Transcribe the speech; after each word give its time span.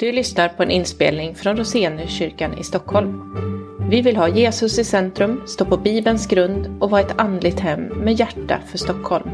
Du 0.00 0.12
lyssnar 0.12 0.48
på 0.48 0.62
en 0.62 0.70
inspelning 0.70 1.34
från 1.34 1.56
Roseniuskyrkan 1.56 2.58
i 2.58 2.64
Stockholm. 2.64 3.34
Vi 3.90 4.02
vill 4.02 4.16
ha 4.16 4.28
Jesus 4.28 4.78
i 4.78 4.84
centrum, 4.84 5.42
stå 5.46 5.64
på 5.64 5.76
Bibelns 5.76 6.26
grund 6.26 6.76
och 6.80 6.90
vara 6.90 7.00
ett 7.00 7.20
andligt 7.20 7.60
hem 7.60 7.80
med 7.80 8.14
hjärta 8.20 8.58
för 8.66 8.78
Stockholm. 8.78 9.30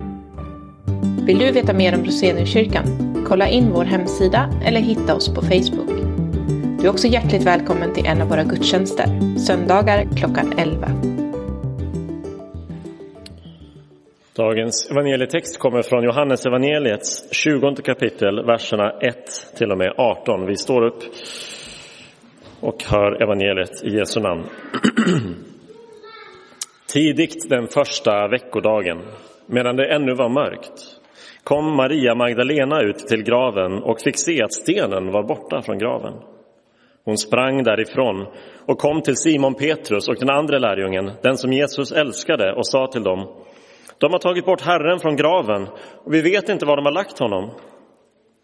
Vill 1.26 1.38
du 1.38 1.52
veta 1.52 1.72
mer 1.72 1.94
om 1.94 2.04
Roseniuskyrkan? 2.04 2.84
Kolla 3.28 3.48
in 3.48 3.70
vår 3.72 3.84
hemsida 3.84 4.50
eller 4.64 4.80
hitta 4.80 5.14
oss 5.14 5.28
på 5.28 5.42
Facebook. 5.42 5.90
Du 6.80 6.86
är 6.86 6.90
också 6.90 7.06
hjärtligt 7.08 7.42
välkommen 7.42 7.94
till 7.94 8.06
en 8.06 8.22
av 8.22 8.28
våra 8.28 8.44
gudstjänster, 8.44 9.38
söndagar 9.38 10.08
klockan 10.16 10.54
11. 10.58 11.23
Dagens 14.36 14.90
evangelietext 14.90 15.58
kommer 15.58 15.82
från 15.82 16.04
Johannes 16.04 16.46
evangeliets 16.46 17.32
20 17.32 17.74
kapitel, 17.84 18.46
verserna 18.46 18.90
1 18.90 19.16
till 19.56 19.70
och 19.70 19.78
med 19.78 19.94
18. 19.96 20.46
Vi 20.46 20.56
står 20.56 20.86
upp 20.86 21.02
och 22.60 22.84
hör 22.84 23.22
evangeliet 23.22 23.84
i 23.84 23.88
Jesu 23.88 24.20
namn. 24.20 24.44
Tidigt 26.92 27.50
den 27.50 27.66
första 27.66 28.28
veckodagen, 28.28 28.98
medan 29.46 29.76
det 29.76 29.94
ännu 29.94 30.14
var 30.14 30.28
mörkt, 30.28 30.82
kom 31.44 31.76
Maria 31.76 32.14
Magdalena 32.14 32.82
ut 32.82 32.98
till 32.98 33.22
graven 33.22 33.82
och 33.82 34.00
fick 34.00 34.18
se 34.18 34.42
att 34.42 34.52
stenen 34.52 35.12
var 35.12 35.22
borta 35.22 35.62
från 35.62 35.78
graven. 35.78 36.14
Hon 37.04 37.18
sprang 37.18 37.62
därifrån 37.62 38.26
och 38.66 38.78
kom 38.78 39.02
till 39.02 39.16
Simon 39.16 39.54
Petrus 39.54 40.08
och 40.08 40.16
den 40.16 40.30
andra 40.30 40.58
lärjungen, 40.58 41.10
den 41.22 41.36
som 41.36 41.52
Jesus 41.52 41.92
älskade, 41.92 42.52
och 42.52 42.66
sa 42.66 42.86
till 42.86 43.02
dem 43.02 43.28
de 43.98 44.12
har 44.12 44.18
tagit 44.18 44.46
bort 44.46 44.60
Herren 44.60 44.98
från 44.98 45.16
graven 45.16 45.68
och 46.04 46.14
vi 46.14 46.22
vet 46.22 46.48
inte 46.48 46.66
var 46.66 46.76
de 46.76 46.84
har 46.84 46.92
lagt 46.92 47.18
honom. 47.18 47.50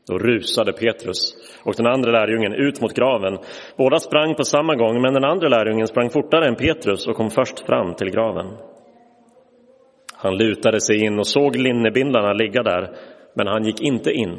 Då 0.06 0.18
rusade 0.18 0.72
Petrus 0.72 1.34
och 1.64 1.74
den 1.76 1.86
andra 1.86 2.10
lärjungen 2.10 2.52
ut 2.52 2.80
mot 2.80 2.94
graven. 2.94 3.38
Båda 3.76 3.98
sprang 3.98 4.34
på 4.34 4.44
samma 4.44 4.74
gång, 4.74 5.02
men 5.02 5.14
den 5.14 5.24
andra 5.24 5.48
lärjungen 5.48 5.86
sprang 5.86 6.10
fortare 6.10 6.48
än 6.48 6.56
Petrus 6.56 7.06
och 7.06 7.16
kom 7.16 7.30
först 7.30 7.66
fram 7.66 7.94
till 7.94 8.10
graven. 8.10 8.46
Han 10.14 10.36
lutade 10.36 10.80
sig 10.80 11.04
in 11.04 11.18
och 11.18 11.26
såg 11.26 11.56
linnebindlarna 11.56 12.32
ligga 12.32 12.62
där, 12.62 12.90
men 13.34 13.46
han 13.46 13.64
gick 13.64 13.80
inte 13.80 14.10
in. 14.10 14.38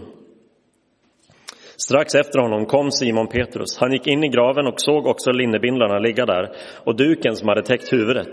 Strax 1.77 2.15
efter 2.15 2.39
honom 2.39 2.65
kom 2.65 2.91
Simon 2.91 3.27
Petrus. 3.27 3.77
Han 3.77 3.91
gick 3.91 4.07
in 4.07 4.23
i 4.23 4.29
graven 4.29 4.67
och 4.67 4.81
såg 4.81 5.07
också 5.07 5.31
linnebindlarna 5.31 5.99
ligga 5.99 6.25
där 6.25 6.51
och 6.85 6.95
duken 6.95 7.35
som 7.35 7.47
hade 7.47 7.61
täckt 7.61 7.93
huvudet. 7.93 8.27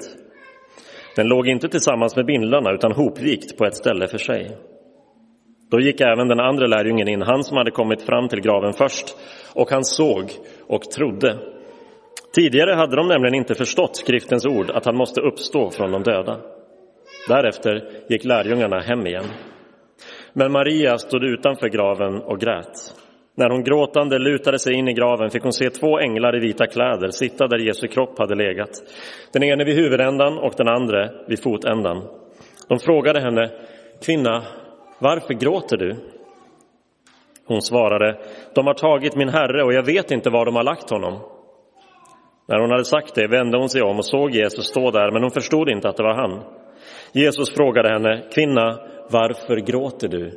Den 1.18 1.28
låg 1.28 1.48
inte 1.48 1.68
tillsammans 1.68 2.16
med 2.16 2.26
bindlarna 2.26 2.72
utan 2.72 2.92
hopvikt 2.92 3.56
på 3.56 3.64
ett 3.64 3.76
ställe 3.76 4.08
för 4.08 4.18
sig. 4.18 4.56
Då 5.70 5.80
gick 5.80 6.00
även 6.00 6.28
den 6.28 6.40
andra 6.40 6.66
lärjungen 6.66 7.08
in, 7.08 7.22
han 7.22 7.44
som 7.44 7.56
hade 7.56 7.70
kommit 7.70 8.02
fram 8.02 8.28
till 8.28 8.40
graven 8.40 8.72
först, 8.72 9.16
och 9.54 9.70
han 9.70 9.84
såg 9.84 10.30
och 10.66 10.82
trodde. 10.82 11.38
Tidigare 12.34 12.74
hade 12.74 12.96
de 12.96 13.08
nämligen 13.08 13.34
inte 13.34 13.54
förstått 13.54 13.96
skriftens 13.96 14.46
ord 14.46 14.70
att 14.70 14.84
han 14.84 14.96
måste 14.96 15.20
uppstå 15.20 15.70
från 15.70 15.92
de 15.92 16.02
döda. 16.02 16.40
Därefter 17.28 17.90
gick 18.08 18.24
lärjungarna 18.24 18.80
hem 18.80 19.06
igen. 19.06 19.26
Men 20.32 20.52
Maria 20.52 20.98
stod 20.98 21.24
utanför 21.24 21.68
graven 21.68 22.22
och 22.22 22.40
grät. 22.40 22.94
När 23.38 23.50
hon 23.50 23.64
gråtande 23.64 24.18
lutade 24.18 24.58
sig 24.58 24.74
in 24.74 24.88
i 24.88 24.92
graven 24.92 25.30
fick 25.30 25.42
hon 25.42 25.52
se 25.52 25.70
två 25.70 25.98
änglar 25.98 26.36
i 26.36 26.40
vita 26.40 26.66
kläder 26.66 27.08
sitta 27.10 27.46
där 27.46 27.58
Jesu 27.58 27.88
kropp 27.88 28.18
hade 28.18 28.34
legat. 28.34 28.70
Den 29.32 29.42
ene 29.42 29.64
vid 29.64 29.76
huvudändan 29.76 30.38
och 30.38 30.52
den 30.56 30.68
andra 30.68 31.10
vid 31.28 31.42
fotändan. 31.42 32.02
De 32.68 32.78
frågade 32.78 33.20
henne, 33.20 33.50
kvinna, 34.06 34.42
varför 34.98 35.34
gråter 35.34 35.76
du? 35.76 35.96
Hon 37.46 37.62
svarade, 37.62 38.18
de 38.54 38.66
har 38.66 38.74
tagit 38.74 39.16
min 39.16 39.28
herre 39.28 39.64
och 39.64 39.72
jag 39.72 39.86
vet 39.86 40.10
inte 40.10 40.30
var 40.30 40.44
de 40.44 40.56
har 40.56 40.64
lagt 40.64 40.90
honom. 40.90 41.18
När 42.46 42.58
hon 42.60 42.70
hade 42.70 42.84
sagt 42.84 43.14
det 43.14 43.26
vände 43.26 43.58
hon 43.58 43.68
sig 43.68 43.82
om 43.82 43.96
och 43.96 44.06
såg 44.06 44.30
Jesus 44.30 44.66
stå 44.66 44.90
där, 44.90 45.10
men 45.10 45.22
hon 45.22 45.30
förstod 45.30 45.68
inte 45.68 45.88
att 45.88 45.96
det 45.96 46.02
var 46.02 46.14
han. 46.14 46.42
Jesus 47.12 47.54
frågade 47.54 47.88
henne, 47.88 48.22
kvinna, 48.34 48.78
varför 49.10 49.56
gråter 49.56 50.08
du? 50.08 50.30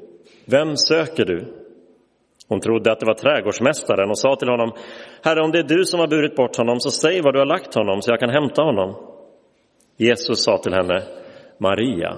Vem 0.45 0.77
söker 0.77 1.25
du? 1.25 1.61
Hon 2.51 2.59
trodde 2.59 2.91
att 2.91 2.99
det 2.99 3.05
var 3.05 3.13
trädgårdsmästaren 3.13 4.09
och 4.09 4.19
sa 4.19 4.35
till 4.35 4.49
honom, 4.49 4.71
Herre, 5.23 5.41
om 5.41 5.51
det 5.51 5.59
är 5.59 5.63
du 5.77 5.85
som 5.85 5.99
har 5.99 6.07
burit 6.07 6.35
bort 6.35 6.57
honom, 6.57 6.79
så 6.79 6.91
säg 6.91 7.21
var 7.21 7.31
du 7.31 7.39
har 7.39 7.45
lagt 7.45 7.75
honom 7.75 8.01
så 8.01 8.11
jag 8.11 8.19
kan 8.19 8.29
hämta 8.29 8.61
honom. 8.61 8.95
Jesus 9.97 10.43
sa 10.43 10.57
till 10.57 10.73
henne, 10.73 11.03
Maria. 11.57 12.17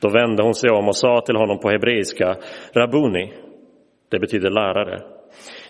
Då 0.00 0.08
vände 0.08 0.42
hon 0.42 0.54
sig 0.54 0.70
om 0.70 0.88
och 0.88 0.96
sa 0.96 1.20
till 1.20 1.36
honom 1.36 1.58
på 1.58 1.70
hebreiska, 1.70 2.36
Rabuni. 2.72 3.32
Det 4.10 4.18
betyder 4.18 4.50
lärare. 4.50 5.00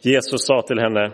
Jesus 0.02 0.46
sa 0.46 0.62
till 0.62 0.78
henne, 0.78 1.10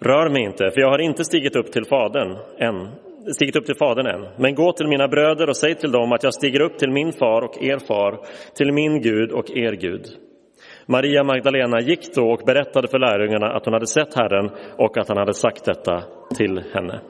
rör 0.00 0.28
mig 0.28 0.42
inte, 0.42 0.70
för 0.70 0.80
jag 0.80 0.90
har 0.90 0.98
inte 0.98 1.24
stigit 1.24 1.56
upp 1.56 1.72
till 1.72 1.84
Fadern 1.84 2.36
än, 2.58 2.88
stigit 3.34 3.56
upp 3.56 3.66
till 3.66 3.76
Fadern 3.76 4.06
än. 4.06 4.28
Men 4.38 4.54
gå 4.54 4.72
till 4.72 4.88
mina 4.88 5.08
bröder 5.08 5.48
och 5.48 5.56
säg 5.56 5.74
till 5.74 5.92
dem 5.92 6.12
att 6.12 6.22
jag 6.22 6.34
stiger 6.34 6.60
upp 6.60 6.78
till 6.78 6.90
min 6.90 7.12
far 7.12 7.42
och 7.42 7.62
er 7.62 7.78
far, 7.78 8.20
till 8.54 8.72
min 8.72 9.02
Gud 9.02 9.32
och 9.32 9.50
er 9.50 9.72
Gud. 9.72 10.29
Maria 10.90 11.24
Magdalena 11.24 11.80
gick 11.80 12.14
då 12.14 12.30
och 12.30 12.42
berättade 12.46 12.88
för 12.88 12.98
lärjungarna 12.98 13.46
att 13.46 13.64
hon 13.64 13.74
hade 13.74 13.86
sett 13.86 14.14
Herren 14.14 14.50
och 14.76 14.98
att 14.98 15.08
han 15.08 15.16
hade 15.16 15.34
sagt 15.34 15.64
detta 15.64 16.04
till 16.36 16.62
henne. 16.72 17.00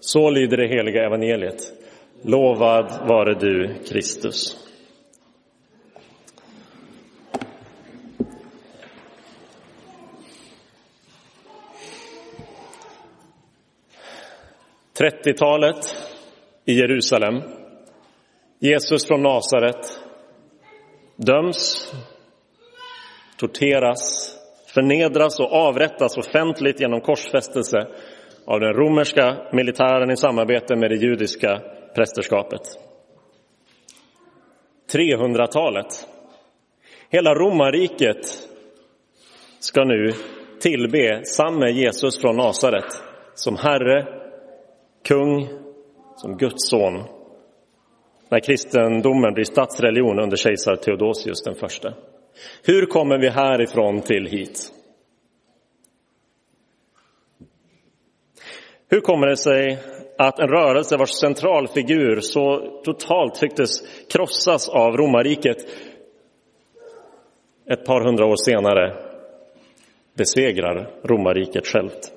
Så 0.00 0.30
lyder 0.30 0.56
det 0.56 0.68
heliga 0.68 1.04
evangeliet. 1.04 1.72
Lovad 2.22 3.08
vare 3.08 3.34
du, 3.34 3.74
Kristus. 3.88 4.56
Trettiotalet 14.98 15.94
i 16.64 16.72
Jerusalem. 16.72 17.42
Jesus 18.58 19.06
från 19.06 19.22
Nasaret 19.22 20.00
döms 21.16 21.92
torteras, 23.40 24.34
förnedras 24.74 25.40
och 25.40 25.52
avrättas 25.52 26.18
offentligt 26.18 26.80
genom 26.80 27.00
korsfästelse 27.00 27.86
av 28.44 28.60
den 28.60 28.72
romerska 28.72 29.36
militären 29.52 30.10
i 30.10 30.16
samarbete 30.16 30.76
med 30.76 30.90
det 30.90 30.96
judiska 30.96 31.60
prästerskapet. 31.94 32.60
300-talet. 34.94 36.08
Hela 37.10 37.34
romarriket 37.34 38.48
ska 39.58 39.84
nu 39.84 40.12
tillbe 40.60 41.20
samme 41.24 41.70
Jesus 41.70 42.20
från 42.20 42.36
Nasaret 42.36 43.02
som 43.34 43.56
Herre, 43.56 44.06
kung, 45.08 45.48
som 46.16 46.36
Guds 46.36 46.68
son 46.70 47.04
när 48.30 48.40
kristendomen 48.40 49.34
blir 49.34 49.44
statsreligion 49.44 50.18
under 50.18 50.36
kejsar 50.36 50.76
Theodosius 50.76 51.42
den 51.42 51.54
första. 51.54 51.94
Hur 52.64 52.86
kommer 52.86 53.18
vi 53.18 53.28
härifrån 53.28 54.00
till 54.00 54.26
hit? 54.26 54.72
Hur 58.88 59.00
kommer 59.00 59.26
det 59.26 59.36
sig 59.36 59.78
att 60.18 60.38
en 60.38 60.48
rörelse 60.48 60.96
vars 60.96 61.10
centralfigur 61.10 62.20
så 62.20 62.60
totalt 62.84 63.34
tycktes 63.34 63.82
krossas 64.12 64.68
av 64.68 64.96
romarriket 64.96 65.56
ett 67.70 67.84
par 67.84 68.04
hundra 68.04 68.26
år 68.26 68.36
senare 68.36 68.96
besegrar 70.14 70.90
romarriket 71.04 71.66
självt? 71.66 72.12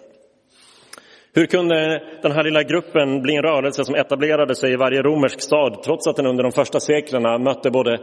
Hur 1.35 1.45
kunde 1.45 2.03
den 2.22 2.31
här 2.31 2.44
lilla 2.44 2.63
gruppen 2.63 3.22
bli 3.22 3.35
en 3.35 3.44
rörelse 3.44 3.85
som 3.85 3.95
etablerade 3.95 4.56
sig 4.56 4.74
i 4.74 4.75
varje 4.75 5.01
romersk 5.01 5.41
stad 5.41 5.84
trots 5.84 6.07
att 6.07 6.16
den 6.16 6.28
under 6.28 6.44
de 6.44 6.51
första 6.51 6.80
seklerna 6.80 7.38
mötte 7.38 7.72
både 7.72 8.00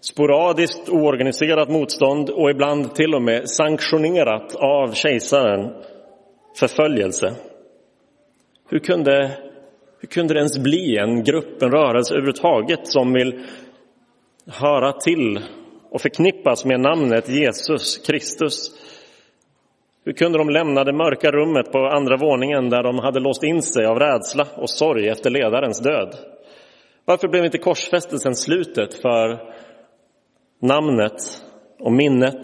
sporadiskt 0.00 0.88
oorganiserat 0.88 1.68
motstånd 1.68 2.30
och 2.30 2.50
ibland 2.50 2.94
till 2.94 3.14
och 3.14 3.22
med 3.22 3.50
sanktionerat 3.50 4.54
av 4.54 4.92
kejsaren 4.92 5.70
förföljelse. 6.58 7.34
Hur 8.70 8.78
kunde, 8.78 9.38
hur 10.00 10.08
kunde 10.08 10.34
det 10.34 10.38
ens 10.38 10.58
bli 10.58 10.96
en 10.98 11.24
grupp, 11.24 11.62
en 11.62 11.70
rörelse 11.70 12.14
överhuvudtaget 12.14 12.86
som 12.86 13.12
vill 13.12 13.44
höra 14.46 14.92
till 14.92 15.40
och 15.90 16.00
förknippas 16.00 16.64
med 16.64 16.80
namnet 16.80 17.28
Jesus 17.28 17.98
Kristus? 17.98 18.70
Hur 20.04 20.12
kunde 20.12 20.38
de 20.38 20.50
lämna 20.50 20.84
det 20.84 20.92
mörka 20.92 21.30
rummet 21.30 21.72
på 21.72 21.78
andra 21.78 22.16
våningen 22.16 22.70
där 22.70 22.82
de 22.82 22.98
hade 22.98 23.20
låst 23.20 23.42
in 23.42 23.62
sig 23.62 23.86
av 23.86 23.98
rädsla 23.98 24.46
och 24.56 24.70
sorg 24.70 25.08
efter 25.08 25.30
ledarens 25.30 25.80
död? 25.80 26.16
Varför 27.04 27.28
blev 27.28 27.44
inte 27.44 27.58
korsfästelsen 27.58 28.34
slutet 28.34 28.94
för 28.94 29.38
namnet 30.60 31.42
och 31.80 31.92
minnet 31.92 32.40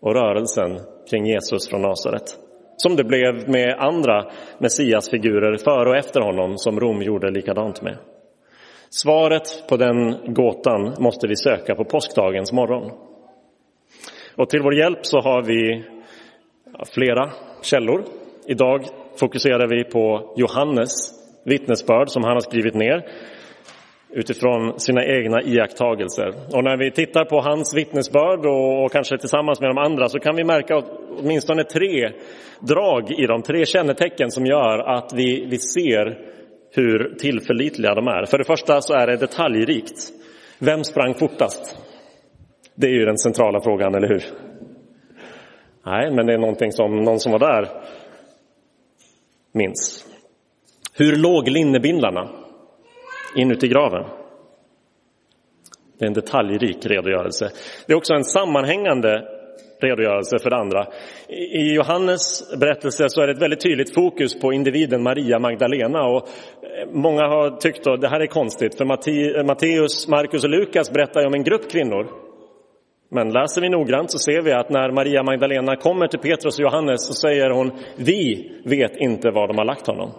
och 0.00 0.14
rörelsen 0.14 0.80
kring 1.10 1.26
Jesus 1.26 1.68
från 1.68 1.82
Nasaret. 1.82 2.38
Som 2.76 2.96
det 2.96 3.04
blev 3.04 3.48
med 3.48 3.74
andra 3.78 4.24
Messiasfigurer 4.58 5.56
före 5.56 5.90
och 5.90 5.96
efter 5.96 6.20
honom 6.20 6.58
som 6.58 6.80
Rom 6.80 7.02
gjorde 7.02 7.30
likadant 7.30 7.82
med. 7.82 7.96
Svaret 8.90 9.64
på 9.68 9.76
den 9.76 10.34
gåtan 10.34 10.94
måste 10.98 11.28
vi 11.28 11.36
söka 11.36 11.74
på 11.74 11.84
påskdagens 11.84 12.52
morgon. 12.52 12.90
Och 14.36 14.50
till 14.50 14.62
vår 14.62 14.74
hjälp 14.74 14.98
så 15.02 15.20
har 15.20 15.42
vi 15.42 15.84
flera 16.94 17.32
källor. 17.62 18.04
Idag 18.46 18.84
fokuserar 19.20 19.68
vi 19.68 19.84
på 19.84 20.34
Johannes 20.36 20.90
vittnesbörd 21.44 22.08
som 22.08 22.24
han 22.24 22.32
har 22.32 22.40
skrivit 22.40 22.74
ner 22.74 23.04
utifrån 24.14 24.80
sina 24.80 25.04
egna 25.04 25.42
iakttagelser. 25.42 26.34
Och 26.52 26.64
när 26.64 26.76
vi 26.76 26.90
tittar 26.90 27.24
på 27.24 27.40
hans 27.40 27.74
vittnesbörd 27.76 28.46
och, 28.46 28.84
och 28.84 28.92
kanske 28.92 29.18
tillsammans 29.18 29.60
med 29.60 29.70
de 29.70 29.78
andra 29.78 30.08
så 30.08 30.18
kan 30.18 30.36
vi 30.36 30.44
märka 30.44 30.82
åtminstone 31.18 31.64
tre 31.64 32.10
drag 32.60 33.10
i 33.10 33.26
de 33.26 33.42
tre 33.42 33.66
kännetecken 33.66 34.30
som 34.30 34.46
gör 34.46 34.78
att 34.78 35.12
vi, 35.14 35.46
vi 35.50 35.58
ser 35.58 36.18
hur 36.70 37.14
tillförlitliga 37.18 37.94
de 37.94 38.08
är. 38.08 38.26
För 38.26 38.38
det 38.38 38.44
första 38.44 38.80
så 38.80 38.94
är 38.94 39.06
det 39.06 39.16
detaljrikt. 39.16 40.12
Vem 40.58 40.84
sprang 40.84 41.14
fortast? 41.14 41.78
Det 42.74 42.86
är 42.86 42.92
ju 42.92 43.04
den 43.04 43.18
centrala 43.18 43.60
frågan, 43.60 43.94
eller 43.94 44.08
hur? 44.08 44.22
Nej, 45.86 46.10
men 46.10 46.26
det 46.26 46.34
är 46.34 46.38
någonting 46.38 46.72
som 46.72 46.96
någon 46.96 47.20
som 47.20 47.32
var 47.32 47.38
där 47.38 47.68
minns. 49.52 50.06
Hur 50.96 51.16
låg 51.16 51.48
linnebindlarna 51.48 52.43
inuti 53.34 53.68
graven? 53.68 54.04
Det 55.98 56.04
är 56.04 56.06
en 56.06 56.14
detaljrik 56.14 56.86
redogörelse. 56.86 57.50
Det 57.86 57.92
är 57.92 57.96
också 57.96 58.14
en 58.14 58.24
sammanhängande 58.24 59.22
redogörelse 59.80 60.38
för 60.38 60.50
det 60.50 60.56
andra. 60.56 60.86
I 61.28 61.74
Johannes 61.74 62.54
berättelse 62.60 63.04
så 63.08 63.22
är 63.22 63.26
det 63.26 63.32
ett 63.32 63.42
väldigt 63.42 63.60
tydligt 63.60 63.94
fokus 63.94 64.40
på 64.40 64.52
individen 64.52 65.02
Maria 65.02 65.38
Magdalena 65.38 66.02
och 66.06 66.28
eh, 66.62 66.88
många 66.92 67.22
har 67.22 67.56
tyckt 67.56 67.86
att 67.86 68.00
det 68.00 68.08
här 68.08 68.20
är 68.20 68.26
konstigt 68.26 68.78
för 68.78 68.84
eh, 68.84 69.44
Matteus, 69.44 70.08
Markus 70.08 70.44
och 70.44 70.50
Lukas 70.50 70.92
berättar 70.92 71.20
ju 71.20 71.26
om 71.26 71.34
en 71.34 71.44
grupp 71.44 71.70
kvinnor. 71.70 72.06
Men 73.10 73.32
läser 73.32 73.60
vi 73.60 73.68
noggrant 73.68 74.10
så 74.10 74.18
ser 74.18 74.42
vi 74.42 74.52
att 74.52 74.70
när 74.70 74.90
Maria 74.90 75.22
Magdalena 75.22 75.76
kommer 75.76 76.06
till 76.06 76.18
Petrus 76.18 76.58
och 76.58 76.62
Johannes 76.62 77.06
så 77.06 77.14
säger 77.14 77.50
hon 77.50 77.70
vi 77.96 78.52
vet 78.64 78.96
inte 78.96 79.30
var 79.30 79.48
de 79.48 79.58
har 79.58 79.64
lagt 79.64 79.86
honom. 79.86 80.10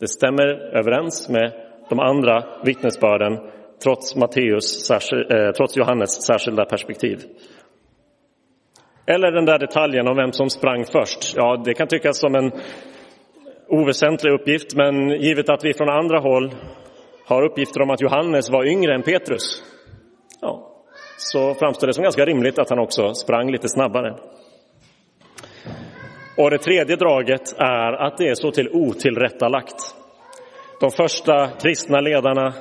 Det 0.00 0.08
stämmer 0.08 0.46
överens 0.78 1.28
med 1.28 1.52
de 1.88 2.00
andra 2.00 2.44
vittnesbörden 2.64 3.38
trots, 3.82 4.16
Matteus, 4.16 4.90
eh, 4.90 5.50
trots 5.56 5.76
Johannes 5.76 6.26
särskilda 6.26 6.64
perspektiv. 6.64 7.18
Eller 9.06 9.32
den 9.32 9.44
där 9.44 9.58
detaljen 9.58 10.08
om 10.08 10.16
vem 10.16 10.32
som 10.32 10.50
sprang 10.50 10.84
först. 10.84 11.36
Ja, 11.36 11.62
det 11.64 11.74
kan 11.74 11.88
tyckas 11.88 12.18
som 12.18 12.34
en 12.34 12.52
oväsentlig 13.68 14.32
uppgift, 14.32 14.76
men 14.76 15.08
givet 15.08 15.50
att 15.50 15.64
vi 15.64 15.74
från 15.74 15.88
andra 15.88 16.18
håll 16.18 16.50
har 17.26 17.42
uppgifter 17.42 17.82
om 17.82 17.90
att 17.90 18.00
Johannes 18.00 18.50
var 18.50 18.64
yngre 18.66 18.94
än 18.94 19.02
Petrus, 19.02 19.62
ja, 20.40 20.70
så 21.18 21.54
framstår 21.54 21.86
det 21.86 21.92
som 21.92 22.02
ganska 22.02 22.24
rimligt 22.24 22.58
att 22.58 22.70
han 22.70 22.78
också 22.78 23.14
sprang 23.14 23.50
lite 23.50 23.68
snabbare. 23.68 24.14
Och 26.36 26.50
det 26.50 26.58
tredje 26.58 26.96
draget 26.96 27.52
är 27.58 27.92
att 27.92 28.18
det 28.18 28.28
är 28.28 28.34
så 28.34 28.50
till 28.50 28.68
otillrättalagt. 28.72 29.94
De 30.80 30.90
första 30.90 31.48
kristna 31.62 32.00
ledarna 32.00 32.54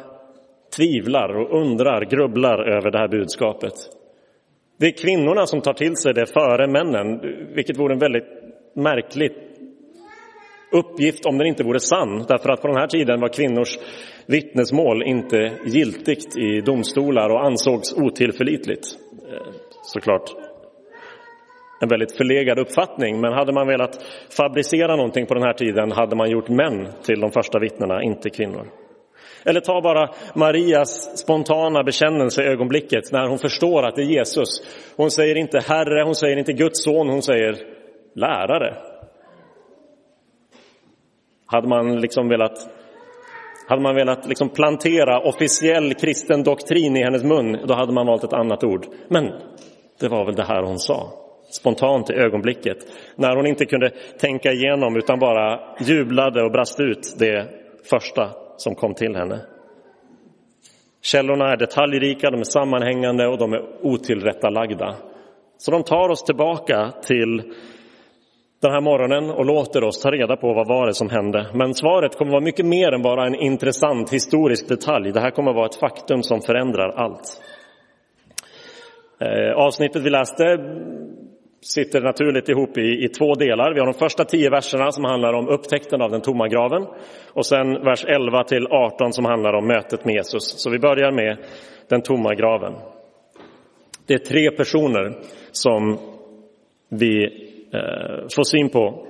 tvivlar 0.76 1.36
och 1.36 1.62
undrar, 1.62 2.06
grubblar 2.06 2.70
över 2.78 2.92
det 2.92 2.98
här 2.98 3.08
budskapet. 3.08 3.74
Det 4.80 4.86
är 4.86 4.92
kvinnorna 4.92 5.46
som 5.46 5.62
tar 5.62 5.74
till 5.74 5.96
sig 5.96 6.14
det 6.14 6.26
före 6.26 6.68
männen, 6.68 7.20
vilket 7.56 7.80
vore 7.80 7.94
en 7.94 8.00
väldigt 8.00 8.28
märklig 8.76 9.32
uppgift 10.72 11.26
om 11.26 11.38
den 11.38 11.48
inte 11.48 11.64
vore 11.64 11.80
sann. 11.80 12.26
Därför 12.28 12.50
att 12.50 12.62
på 12.62 12.68
den 12.68 12.78
här 12.78 12.88
tiden 12.88 13.22
var 13.22 13.30
kvinnors 13.30 13.78
vittnesmål 14.28 15.04
inte 15.04 15.52
giltigt 15.66 16.38
i 16.38 16.62
domstolar 16.62 17.30
och 17.30 17.46
ansågs 17.46 17.94
otillförlitligt. 17.94 18.86
Eh, 19.32 19.54
såklart 19.84 20.43
en 21.80 21.90
väldigt 21.90 22.18
förlegad 22.18 22.60
uppfattning, 22.60 23.22
men 23.22 23.34
hade 23.34 23.54
man 23.54 23.68
velat 23.68 24.04
fabricera 24.38 24.96
någonting 24.96 25.26
på 25.26 25.34
den 25.34 25.44
här 25.44 25.54
tiden 25.54 25.92
hade 25.92 26.16
man 26.16 26.30
gjort 26.30 26.50
män 26.50 26.88
till 27.04 27.20
de 27.20 27.32
första 27.32 27.60
vittnena, 27.60 28.04
inte 28.04 28.30
kvinnor. 28.30 28.68
Eller 29.46 29.60
ta 29.60 29.82
bara 29.82 30.10
Marias 30.36 31.18
spontana 31.18 31.84
bekännelse 31.84 32.44
i 32.44 32.48
ögonblicket 32.48 33.12
när 33.12 33.28
hon 33.28 33.40
förstår 33.40 33.84
att 33.84 33.96
det 33.96 34.02
är 34.02 34.06
Jesus. 34.06 34.50
Hon 34.98 35.12
säger 35.12 35.36
inte 35.36 35.60
Herre, 35.60 36.04
hon 36.04 36.16
säger 36.16 36.38
inte 36.38 36.54
Guds 36.54 36.84
son, 36.84 37.10
hon 37.10 37.22
säger 37.22 37.58
lärare. 38.16 38.76
Hade 41.46 41.68
man 41.68 42.02
liksom 42.02 42.30
velat, 42.30 42.70
hade 43.68 43.82
man 43.82 43.96
velat 43.96 44.28
liksom 44.28 44.50
plantera 44.50 45.20
officiell 45.20 45.94
kristen 45.94 46.44
doktrin 46.44 46.98
i 46.98 47.04
hennes 47.04 47.24
mun, 47.24 47.58
då 47.68 47.74
hade 47.74 47.94
man 47.94 48.08
valt 48.08 48.24
ett 48.24 48.34
annat 48.34 48.64
ord. 48.64 48.86
Men 49.08 49.32
det 50.00 50.08
var 50.08 50.26
väl 50.26 50.36
det 50.36 50.46
här 50.46 50.64
hon 50.64 50.80
sa, 50.80 51.23
spontant 51.54 52.10
i 52.10 52.14
ögonblicket, 52.14 52.78
när 53.16 53.36
hon 53.36 53.48
inte 53.48 53.66
kunde 53.66 53.90
tänka 54.20 54.52
igenom 54.52 54.98
utan 54.98 55.20
bara 55.20 55.60
jublade 55.80 56.44
och 56.44 56.52
brast 56.52 56.80
ut 56.80 57.16
det 57.20 57.48
första 57.90 58.30
som 58.58 58.76
kom 58.76 58.94
till 58.94 59.16
henne. 59.16 59.40
Källorna 61.02 61.52
är 61.52 61.58
detaljrika, 61.58 62.32
de 62.32 62.40
är 62.40 62.44
sammanhängande 62.44 63.28
och 63.28 63.38
de 63.38 63.54
är 63.54 63.62
otillrättalagda. 63.82 64.96
Så 65.58 65.72
de 65.72 65.84
tar 65.84 66.10
oss 66.10 66.24
tillbaka 66.24 66.92
till 67.06 67.54
den 68.62 68.72
här 68.72 68.82
morgonen 68.82 69.30
och 69.30 69.46
låter 69.46 69.84
oss 69.84 70.02
ta 70.02 70.12
reda 70.12 70.38
på 70.38 70.54
vad 70.54 70.68
var 70.68 70.88
det 70.88 70.94
som 70.94 71.10
hände. 71.10 71.48
Men 71.54 71.74
svaret 71.74 72.18
kommer 72.18 72.32
vara 72.32 72.44
mycket 72.44 72.66
mer 72.66 72.92
än 72.92 73.02
bara 73.02 73.28
en 73.28 73.36
intressant 73.36 74.14
historisk 74.14 74.68
detalj. 74.68 75.12
Det 75.12 75.20
här 75.20 75.32
kommer 75.32 75.54
vara 75.54 75.66
ett 75.66 75.76
faktum 75.76 76.24
som 76.24 76.42
förändrar 76.42 76.90
allt. 76.90 77.42
Eh, 79.20 79.54
avsnittet 79.56 80.02
vi 80.02 80.10
läste 80.10 80.44
sitter 81.64 82.02
naturligt 82.02 82.50
ihop 82.50 82.78
i, 82.78 83.06
i 83.06 83.10
två 83.10 83.36
delar. 83.36 83.74
Vi 83.74 83.80
har 83.80 83.86
de 83.86 83.94
första 83.94 84.26
tio 84.26 84.50
verserna 84.50 84.92
som 84.92 85.04
handlar 85.04 85.34
om 85.34 85.50
upptäckten 85.50 86.02
av 86.02 86.12
den 86.12 86.22
tomma 86.22 86.48
graven 86.48 86.88
och 87.34 87.46
sen 87.46 87.84
vers 87.84 88.06
11 88.06 88.44
till 88.44 88.68
18 88.68 89.14
som 89.14 89.26
handlar 89.26 89.54
om 89.54 89.68
mötet 89.68 90.06
med 90.06 90.16
Jesus. 90.16 90.44
Så 90.44 90.70
vi 90.70 90.80
börjar 90.80 91.12
med 91.12 91.38
den 91.90 92.02
tomma 92.02 92.36
graven. 92.36 92.74
Det 94.08 94.14
är 94.14 94.18
tre 94.18 94.52
personer 94.52 95.14
som 95.52 96.00
vi 96.90 97.24
eh, 97.74 98.28
får 98.36 98.44
syn 98.44 98.70
på 98.70 99.08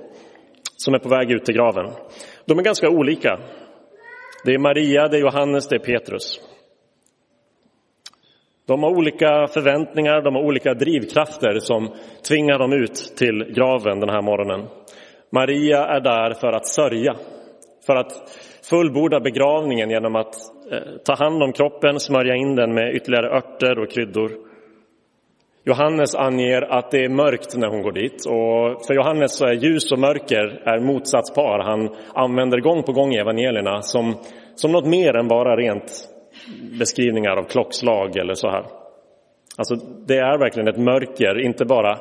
som 0.76 0.94
är 0.94 0.98
på 0.98 1.08
väg 1.08 1.30
ut 1.30 1.44
till 1.44 1.54
graven. 1.54 1.90
De 2.46 2.58
är 2.58 2.62
ganska 2.62 2.88
olika. 2.88 3.38
Det 4.44 4.54
är 4.54 4.58
Maria, 4.58 5.08
det 5.08 5.16
är 5.16 5.20
Johannes, 5.20 5.68
det 5.68 5.76
är 5.76 5.98
Petrus. 5.98 6.40
De 8.66 8.82
har 8.82 8.90
olika 8.90 9.46
förväntningar, 9.46 10.22
de 10.22 10.34
har 10.34 10.42
olika 10.42 10.74
drivkrafter 10.74 11.58
som 11.58 11.88
tvingar 12.28 12.58
dem 12.58 12.72
ut 12.72 13.12
till 13.16 13.52
graven 13.54 14.00
den 14.00 14.08
här 14.08 14.22
morgonen. 14.22 14.68
Maria 15.32 15.86
är 15.86 16.00
där 16.00 16.34
för 16.34 16.52
att 16.52 16.66
sörja, 16.66 17.14
för 17.86 17.96
att 17.96 18.12
fullborda 18.70 19.20
begravningen 19.20 19.90
genom 19.90 20.16
att 20.16 20.34
eh, 20.72 20.78
ta 21.04 21.14
hand 21.14 21.42
om 21.42 21.52
kroppen, 21.52 22.00
smörja 22.00 22.34
in 22.34 22.56
den 22.56 22.74
med 22.74 22.94
ytterligare 22.94 23.36
örter 23.36 23.78
och 23.78 23.90
kryddor. 23.90 24.30
Johannes 25.66 26.14
anger 26.14 26.62
att 26.62 26.90
det 26.90 27.04
är 27.04 27.08
mörkt 27.08 27.56
när 27.56 27.68
hon 27.68 27.82
går 27.82 27.92
dit 27.92 28.26
och 28.26 28.86
för 28.86 28.94
Johannes 28.94 29.36
så 29.36 29.46
är 29.46 29.52
ljus 29.52 29.92
och 29.92 29.98
mörker 29.98 30.62
är 30.64 30.80
motsatspar. 30.80 31.58
Han 31.58 31.96
använder 32.14 32.58
gång 32.60 32.82
på 32.82 32.92
gång 32.92 33.14
i 33.14 33.18
evangelierna 33.18 33.82
som, 33.82 34.14
som 34.54 34.72
något 34.72 34.86
mer 34.86 35.16
än 35.16 35.28
bara 35.28 35.56
rent 35.56 36.08
beskrivningar 36.78 37.36
av 37.36 37.44
klockslag 37.44 38.16
eller 38.16 38.34
så 38.34 38.48
här. 38.48 38.64
Alltså 39.56 39.74
det 40.06 40.16
är 40.16 40.38
verkligen 40.38 40.68
ett 40.68 40.80
mörker, 40.80 41.40
inte 41.40 41.64
bara 41.64 41.98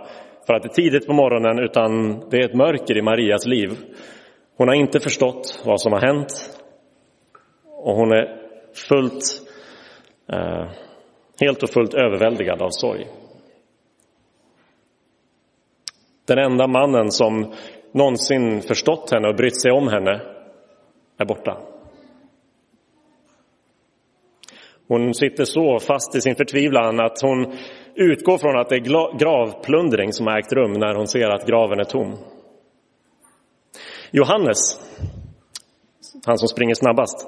för 0.47 0.53
att 0.53 0.63
det 0.63 0.69
är 0.69 0.83
tidigt 0.83 1.07
på 1.07 1.13
morgonen 1.13 1.59
utan 1.59 2.19
det 2.29 2.37
är 2.37 2.45
ett 2.45 2.55
mörker 2.55 2.97
i 2.97 3.01
Marias 3.01 3.45
liv. 3.45 3.71
Hon 4.57 4.67
har 4.67 4.75
inte 4.75 4.99
förstått 4.99 5.63
vad 5.65 5.81
som 5.81 5.93
har 5.93 5.99
hänt 5.99 6.59
och 7.65 7.95
hon 7.95 8.11
är 8.11 8.37
fullt, 8.89 9.23
eh, 10.31 10.67
helt 11.39 11.63
och 11.63 11.69
fullt 11.69 11.93
överväldigad 11.93 12.61
av 12.61 12.69
sorg. 12.69 13.07
Den 16.27 16.37
enda 16.37 16.67
mannen 16.67 17.11
som 17.11 17.53
någonsin 17.91 18.61
förstått 18.61 19.11
henne 19.11 19.27
och 19.27 19.35
brytt 19.35 19.61
sig 19.61 19.71
om 19.71 19.87
henne 19.87 20.21
är 21.17 21.25
borta. 21.25 21.73
Hon 24.87 25.13
sitter 25.13 25.45
så 25.45 25.79
fast 25.79 26.15
i 26.15 26.21
sin 26.21 26.35
förtvivlan 26.35 26.99
att 26.99 27.21
hon 27.21 27.53
utgår 27.95 28.37
från 28.37 28.59
att 28.59 28.69
det 28.69 28.75
är 28.75 29.17
gravplundring 29.17 30.13
som 30.13 30.27
har 30.27 30.39
ägt 30.39 30.53
rum 30.53 30.73
när 30.73 30.95
hon 30.95 31.07
ser 31.07 31.29
att 31.29 31.47
graven 31.47 31.79
är 31.79 31.83
tom. 31.83 32.17
Johannes, 34.11 34.79
han 36.25 36.37
som 36.37 36.47
springer 36.47 36.73
snabbast, 36.73 37.27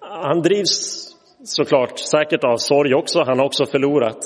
han 0.00 0.42
drivs 0.42 1.10
såklart 1.44 1.98
säkert 1.98 2.44
av 2.44 2.56
sorg 2.56 2.94
också. 2.94 3.22
Han 3.26 3.38
har 3.38 3.46
också 3.46 3.66
förlorat 3.66 4.18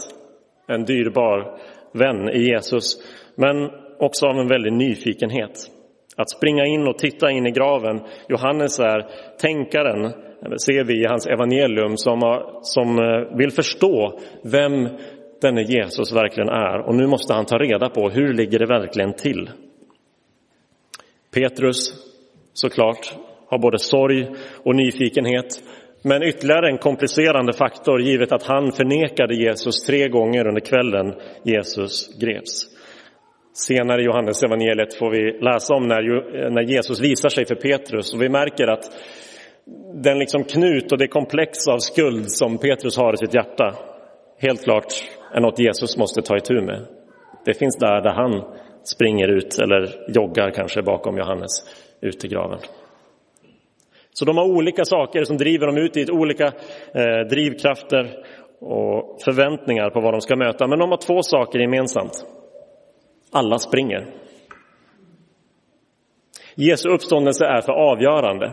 en 0.67 0.85
dyrbar 0.85 1.59
vän 1.93 2.29
i 2.29 2.51
Jesus, 2.51 2.97
men 3.37 3.71
också 3.99 4.27
av 4.27 4.37
en 4.39 4.49
väldig 4.49 4.73
nyfikenhet. 4.73 5.71
Att 6.17 6.31
springa 6.31 6.67
in 6.67 6.89
och 6.89 6.99
titta 6.99 7.31
in 7.31 7.47
i 7.47 7.51
graven. 7.51 8.01
Johannes 8.29 8.79
är 8.79 9.07
tänkaren, 9.39 10.13
ser 10.59 10.85
vi 10.85 11.03
i 11.03 11.07
hans 11.07 11.27
evangelium, 11.27 11.97
som, 11.97 12.43
som 12.63 12.99
eh, 12.99 13.37
vill 13.37 13.51
förstå 13.51 14.19
vem 14.43 14.89
denne 15.41 15.63
Jesus 15.63 16.13
verkligen 16.13 16.49
är 16.49 16.79
och 16.89 16.95
nu 16.95 17.07
måste 17.07 17.35
han 17.35 17.47
ta 17.47 17.59
reda 17.59 17.89
på 17.89 18.11
hur 18.11 18.35
ligger 18.35 18.59
det 18.59 18.67
verkligen 18.67 19.13
till. 19.13 19.51
Petrus, 21.35 21.95
såklart, 22.53 23.15
har 23.47 23.59
både 23.59 23.79
sorg 23.79 24.29
och 24.65 24.75
nyfikenhet 24.75 25.63
men 26.03 26.23
ytterligare 26.23 26.69
en 26.69 26.79
komplicerande 26.79 27.53
faktor 27.53 28.01
givet 28.01 28.33
att 28.33 28.43
han 28.43 28.73
förnekade 28.73 29.35
Jesus 29.35 29.85
tre 29.87 30.09
gånger 30.09 30.47
under 30.47 30.61
kvällen 30.61 31.15
Jesus 31.45 32.19
greps. 32.21 32.67
Senare 33.53 34.03
i 34.03 34.05
Johannes 34.05 34.43
evangeliet 34.43 34.95
får 34.95 35.11
vi 35.11 35.39
läsa 35.41 35.75
om 35.75 35.89
när, 35.89 36.03
eh, 36.17 36.51
när 36.51 36.63
Jesus 36.63 37.01
visar 37.01 37.29
sig 37.29 37.47
för 37.47 37.55
Petrus 37.55 38.15
och 38.15 38.23
vi 38.23 38.29
märker 38.29 38.67
att 38.67 38.85
den 39.95 40.19
liksom 40.19 40.45
knut 40.45 40.93
och 40.93 40.99
det 40.99 41.09
komplex 41.09 41.69
av 41.69 41.79
skuld 41.79 42.31
som 42.31 42.59
Petrus 42.59 42.97
har 42.97 43.15
i 43.15 43.17
sitt 43.17 43.35
hjärta 43.35 43.75
helt 44.39 44.65
klart 44.65 44.87
är 45.33 45.41
något 45.41 45.59
Jesus 45.59 45.97
måste 45.97 46.23
ta 46.23 46.37
itu 46.37 46.61
med. 46.61 46.87
Det 47.45 47.55
finns 47.55 47.77
där, 47.77 48.01
där 48.01 48.13
han 48.13 48.45
springer 48.83 49.29
ut 49.29 49.59
eller 49.59 50.11
joggar 50.15 50.51
kanske 50.51 50.83
bakom 50.83 51.19
Johannes 51.19 51.51
ut 52.01 52.25
i 52.25 52.29
graven. 52.29 52.59
Så 54.13 54.25
de 54.25 54.37
har 54.37 54.45
olika 54.45 54.85
saker 54.85 55.25
som 55.25 55.37
driver 55.37 55.67
dem 55.67 55.77
ut 55.77 55.97
i 55.97 56.11
olika 56.11 56.47
eh, 56.95 57.29
drivkrafter 57.31 58.25
och 58.61 59.19
förväntningar 59.25 59.91
på 59.91 60.01
vad 60.01 60.15
de 60.15 60.21
ska 60.21 60.37
möta. 60.37 60.67
Men 60.67 60.79
de 60.79 60.91
har 60.91 60.97
två 60.97 61.23
saker 61.23 61.59
gemensamt. 61.59 62.27
Alla 63.33 63.59
springer. 63.59 64.07
Jesu 66.55 66.89
uppståndelse 66.89 67.45
är 67.45 67.61
för 67.61 67.73
avgörande. 67.73 68.53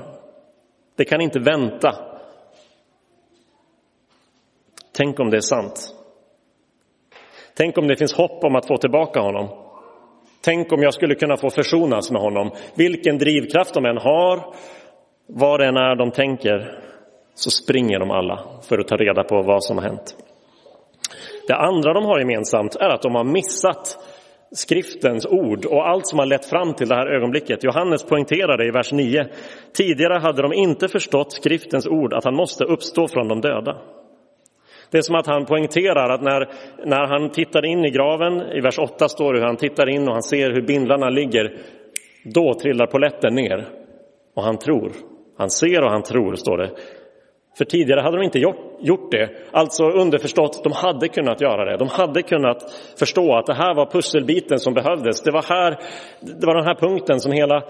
Det 1.01 1.05
kan 1.05 1.21
inte 1.21 1.39
vänta. 1.39 1.95
Tänk 4.91 5.19
om 5.19 5.29
det 5.29 5.37
är 5.37 5.41
sant. 5.41 5.95
Tänk 7.53 7.77
om 7.77 7.87
det 7.87 7.95
finns 7.95 8.13
hopp 8.13 8.43
om 8.43 8.55
att 8.55 8.67
få 8.67 8.77
tillbaka 8.77 9.19
honom. 9.19 9.49
Tänk 10.41 10.71
om 10.71 10.81
jag 10.81 10.93
skulle 10.93 11.15
kunna 11.15 11.37
få 11.37 11.49
försonas 11.49 12.11
med 12.11 12.21
honom. 12.21 12.51
Vilken 12.75 13.17
drivkraft 13.17 13.73
de 13.73 13.85
än 13.85 13.97
har, 13.97 14.53
vad 15.27 15.59
det 15.59 15.65
än 15.65 15.77
är 15.77 15.95
de 15.95 16.11
tänker, 16.11 16.79
så 17.33 17.51
springer 17.51 17.99
de 17.99 18.11
alla 18.11 18.45
för 18.61 18.79
att 18.79 18.87
ta 18.87 18.95
reda 18.95 19.23
på 19.23 19.41
vad 19.41 19.63
som 19.63 19.77
har 19.77 19.83
hänt. 19.83 20.15
Det 21.47 21.55
andra 21.55 21.93
de 21.93 22.05
har 22.05 22.19
gemensamt 22.19 22.75
är 22.75 22.89
att 22.89 23.01
de 23.01 23.15
har 23.15 23.23
missat 23.23 23.97
skriftens 24.51 25.25
ord 25.25 25.65
och 25.65 25.87
allt 25.87 26.07
som 26.07 26.19
har 26.19 26.25
lett 26.25 26.45
fram 26.45 26.73
till 26.73 26.87
det 26.87 26.95
här 26.95 27.07
ögonblicket. 27.07 27.63
Johannes 27.63 28.03
poängterar 28.03 28.57
det 28.57 28.65
i 28.65 28.71
vers 28.71 28.91
9. 28.91 29.27
Tidigare 29.73 30.19
hade 30.19 30.41
de 30.41 30.53
inte 30.53 30.87
förstått 30.87 31.31
skriftens 31.31 31.87
ord 31.87 32.13
att 32.13 32.23
han 32.23 32.35
måste 32.35 32.63
uppstå 32.63 33.07
från 33.07 33.27
de 33.27 33.41
döda. 33.41 33.77
Det 34.91 34.97
är 34.97 35.01
som 35.01 35.15
att 35.15 35.27
han 35.27 35.45
poängterar 35.45 36.09
att 36.09 36.21
när, 36.21 36.49
när 36.85 37.07
han 37.07 37.29
tittar 37.29 37.65
in 37.65 37.85
i 37.85 37.89
graven, 37.89 38.41
i 38.41 38.61
vers 38.61 38.79
8 38.79 39.09
står 39.09 39.33
det 39.33 39.39
hur 39.39 39.45
han 39.45 39.57
tittar 39.57 39.89
in 39.89 40.07
och 40.07 40.13
han 40.13 40.23
ser 40.23 40.51
hur 40.51 40.61
bindlarna 40.61 41.09
ligger, 41.09 41.57
då 42.23 42.53
trillar 42.53 42.85
poletten 42.85 43.35
ner 43.35 43.67
och 44.35 44.43
han 44.43 44.57
tror. 44.57 44.91
Han 45.37 45.49
ser 45.49 45.83
och 45.83 45.91
han 45.91 46.03
tror, 46.03 46.35
står 46.35 46.57
det. 46.57 46.71
För 47.57 47.65
tidigare 47.65 48.01
hade 48.01 48.17
de 48.17 48.23
inte 48.23 48.39
gjort 48.79 49.11
det. 49.11 49.29
Alltså 49.51 49.83
underförstått, 49.83 50.63
de 50.63 50.73
hade 50.73 51.07
kunnat 51.07 51.41
göra 51.41 51.65
det. 51.65 51.77
De 51.77 51.87
hade 51.87 52.21
kunnat 52.21 52.71
förstå 52.99 53.35
att 53.35 53.45
det 53.45 53.53
här 53.53 53.75
var 53.75 53.85
pusselbiten 53.85 54.59
som 54.59 54.73
behövdes. 54.73 55.21
Det 55.21 55.31
var, 55.31 55.43
här, 55.43 55.79
det 56.21 56.45
var 56.45 56.55
den 56.55 56.65
här 56.65 56.75
punkten 56.75 57.19
som 57.19 57.31
hela 57.31 57.63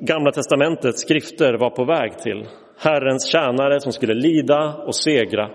Gamla 0.00 0.32
testamentets 0.32 1.00
skrifter 1.00 1.54
var 1.54 1.70
på 1.70 1.84
väg 1.84 2.18
till. 2.18 2.46
Herrens 2.78 3.26
tjänare 3.26 3.80
som 3.80 3.92
skulle 3.92 4.14
lida 4.14 4.74
och 4.74 4.96
segra 4.96 5.50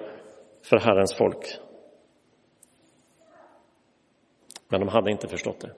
för 0.70 0.80
Herrens 0.80 1.14
folk. 1.14 1.46
Men 4.70 4.80
de 4.80 4.90
hade 4.90 5.12
inte 5.12 5.28
förstått 5.28 5.60
det. 5.60 5.72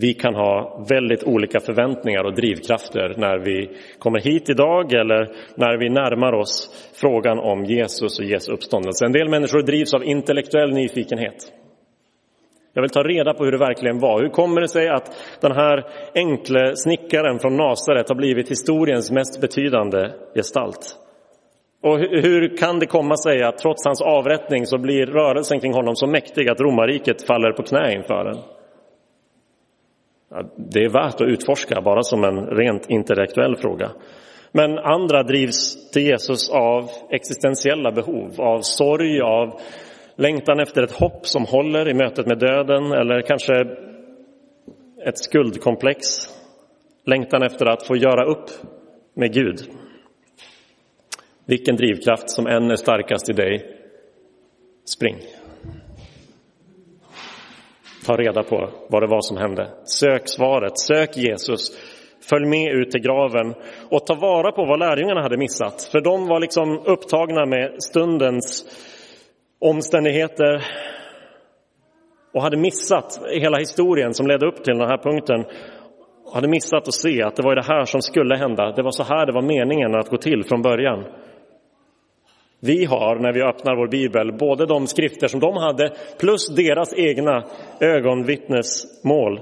Vi 0.00 0.14
kan 0.14 0.34
ha 0.34 0.84
väldigt 0.88 1.24
olika 1.24 1.60
förväntningar 1.60 2.24
och 2.24 2.34
drivkrafter 2.34 3.14
när 3.16 3.38
vi 3.38 3.70
kommer 3.98 4.20
hit 4.20 4.50
idag 4.50 4.92
eller 4.92 5.28
när 5.54 5.78
vi 5.78 5.88
närmar 5.88 6.32
oss 6.32 6.70
frågan 7.00 7.38
om 7.38 7.64
Jesus 7.64 8.18
och 8.18 8.24
Jesu 8.24 8.52
uppståndelse. 8.52 9.06
En 9.06 9.12
del 9.12 9.28
människor 9.28 9.62
drivs 9.62 9.94
av 9.94 10.04
intellektuell 10.04 10.72
nyfikenhet. 10.72 11.52
Jag 12.74 12.82
vill 12.82 12.90
ta 12.90 13.02
reda 13.02 13.34
på 13.34 13.44
hur 13.44 13.52
det 13.52 13.58
verkligen 13.58 13.98
var. 13.98 14.22
Hur 14.22 14.28
kommer 14.28 14.60
det 14.60 14.68
sig 14.68 14.88
att 14.88 15.38
den 15.40 15.52
här 15.52 15.84
enkle 16.14 16.76
snickaren 16.76 17.38
från 17.38 17.56
Nasaret 17.56 18.08
har 18.08 18.16
blivit 18.16 18.50
historiens 18.50 19.10
mest 19.10 19.40
betydande 19.40 20.10
gestalt? 20.34 20.96
Och 21.82 21.98
hur 21.98 22.56
kan 22.56 22.78
det 22.78 22.86
komma 22.86 23.16
sig 23.16 23.42
att 23.42 23.58
trots 23.58 23.86
hans 23.86 24.02
avrättning 24.02 24.66
så 24.66 24.78
blir 24.78 25.06
rörelsen 25.06 25.60
kring 25.60 25.72
honom 25.72 25.96
så 25.96 26.06
mäktig 26.06 26.48
att 26.48 26.60
romarriket 26.60 27.26
faller 27.26 27.52
på 27.52 27.62
knä 27.62 27.94
inför 27.94 28.24
den? 28.24 28.36
Det 30.56 30.84
är 30.84 30.92
värt 30.92 31.20
att 31.20 31.28
utforska 31.28 31.80
bara 31.80 32.02
som 32.02 32.24
en 32.24 32.46
rent 32.46 32.90
intellektuell 32.90 33.56
fråga. 33.56 33.90
Men 34.52 34.78
andra 34.78 35.22
drivs 35.22 35.90
till 35.90 36.02
Jesus 36.02 36.50
av 36.50 36.90
existentiella 37.10 37.92
behov, 37.92 38.40
av 38.40 38.60
sorg, 38.60 39.20
av 39.20 39.60
längtan 40.16 40.60
efter 40.60 40.82
ett 40.82 40.92
hopp 40.92 41.26
som 41.26 41.44
håller 41.44 41.88
i 41.88 41.94
mötet 41.94 42.26
med 42.26 42.38
döden 42.38 42.92
eller 42.92 43.22
kanske 43.22 43.54
ett 45.06 45.18
skuldkomplex, 45.18 46.06
längtan 47.06 47.42
efter 47.42 47.66
att 47.66 47.86
få 47.86 47.96
göra 47.96 48.24
upp 48.24 48.50
med 49.14 49.32
Gud. 49.32 49.60
Vilken 51.46 51.76
drivkraft 51.76 52.30
som 52.30 52.46
än 52.46 52.70
är 52.70 52.76
starkast 52.76 53.30
i 53.30 53.32
dig, 53.32 53.76
spring. 54.84 55.16
Ta 58.06 58.16
reda 58.16 58.42
på 58.42 58.68
vad 58.88 59.02
det 59.02 59.06
var 59.06 59.20
som 59.20 59.36
hände. 59.36 59.70
Sök 59.84 60.22
svaret, 60.24 60.78
sök 60.78 61.16
Jesus. 61.16 61.60
Följ 62.28 62.46
med 62.46 62.74
ut 62.74 62.90
till 62.90 63.00
graven 63.00 63.54
och 63.90 64.06
ta 64.06 64.14
vara 64.14 64.52
på 64.52 64.64
vad 64.64 64.78
lärjungarna 64.78 65.22
hade 65.22 65.36
missat. 65.36 65.88
För 65.92 66.00
de 66.00 66.26
var 66.26 66.40
liksom 66.40 66.78
upptagna 66.86 67.46
med 67.46 67.82
stundens 67.82 68.64
omständigheter 69.60 70.64
och 72.34 72.42
hade 72.42 72.56
missat 72.56 73.20
hela 73.32 73.58
historien 73.58 74.14
som 74.14 74.26
ledde 74.26 74.46
upp 74.46 74.64
till 74.64 74.78
den 74.78 74.88
här 74.88 74.98
punkten. 74.98 75.44
Och 76.24 76.34
hade 76.34 76.48
missat 76.48 76.88
att 76.88 76.94
se 76.94 77.22
att 77.22 77.36
det 77.36 77.42
var 77.42 77.54
det 77.54 77.64
här 77.64 77.84
som 77.84 78.02
skulle 78.02 78.36
hända. 78.36 78.72
Det 78.72 78.82
var 78.82 78.90
så 78.90 79.02
här 79.02 79.26
det 79.26 79.32
var 79.32 79.42
meningen 79.42 79.94
att 79.94 80.08
gå 80.08 80.16
till 80.16 80.44
från 80.44 80.62
början. 80.62 81.04
Vi 82.60 82.84
har, 82.84 83.16
när 83.16 83.32
vi 83.32 83.42
öppnar 83.42 83.76
vår 83.76 83.88
bibel, 83.88 84.32
både 84.38 84.66
de 84.66 84.86
skrifter 84.86 85.26
som 85.26 85.40
de 85.40 85.56
hade 85.56 85.92
plus 86.20 86.48
deras 86.48 86.94
egna 86.98 87.44
ögonvittnesmål 87.80 89.40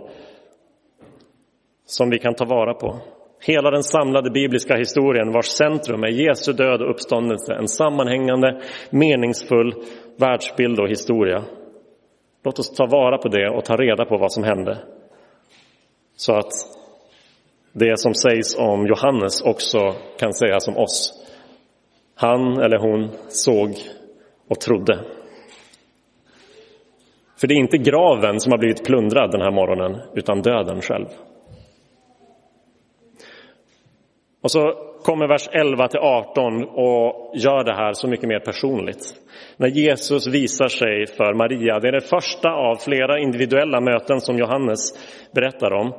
som 1.86 2.10
vi 2.10 2.18
kan 2.18 2.34
ta 2.34 2.44
vara 2.44 2.74
på. 2.74 2.96
Hela 3.46 3.70
den 3.70 3.82
samlade 3.82 4.30
bibliska 4.30 4.76
historien 4.76 5.32
vars 5.32 5.46
centrum 5.46 6.04
är 6.04 6.08
Jesu 6.08 6.52
död 6.52 6.82
och 6.82 6.90
uppståndelse, 6.90 7.54
en 7.54 7.68
sammanhängande, 7.68 8.60
meningsfull 8.90 9.74
världsbild 10.16 10.80
och 10.80 10.88
historia. 10.88 11.44
Låt 12.44 12.58
oss 12.58 12.74
ta 12.74 12.86
vara 12.86 13.18
på 13.18 13.28
det 13.28 13.50
och 13.50 13.64
ta 13.64 13.76
reda 13.76 14.04
på 14.04 14.18
vad 14.18 14.32
som 14.32 14.44
hände. 14.44 14.78
Så 16.16 16.34
att 16.34 16.52
det 17.72 17.98
som 17.98 18.14
sägs 18.14 18.58
om 18.58 18.86
Johannes 18.86 19.42
också 19.42 19.78
kan 20.18 20.32
sägas 20.32 20.68
om 20.68 20.76
oss. 20.76 21.27
Han 22.20 22.60
eller 22.60 22.78
hon 22.78 23.10
såg 23.28 23.70
och 24.48 24.60
trodde. 24.60 25.04
För 27.40 27.46
det 27.46 27.54
är 27.54 27.58
inte 27.58 27.78
graven 27.78 28.40
som 28.40 28.52
har 28.52 28.58
blivit 28.58 28.84
plundrad 28.84 29.30
den 29.30 29.40
här 29.40 29.50
morgonen, 29.50 30.00
utan 30.14 30.42
döden 30.42 30.80
själv. 30.80 31.06
Och 34.42 34.50
så 34.50 34.72
kommer 35.02 35.28
vers 35.28 35.48
11 35.52 35.88
till 35.88 36.00
18 36.00 36.64
och 36.64 37.32
gör 37.34 37.64
det 37.64 37.74
här 37.74 37.92
så 37.92 38.08
mycket 38.08 38.28
mer 38.28 38.40
personligt. 38.40 39.14
När 39.56 39.68
Jesus 39.68 40.26
visar 40.26 40.68
sig 40.68 41.06
för 41.06 41.34
Maria, 41.34 41.80
det 41.80 41.88
är 41.88 41.92
det 41.92 42.08
första 42.08 42.50
av 42.50 42.76
flera 42.76 43.18
individuella 43.18 43.80
möten 43.80 44.20
som 44.20 44.38
Johannes 44.38 44.80
berättar 45.34 45.72
om. 45.72 45.92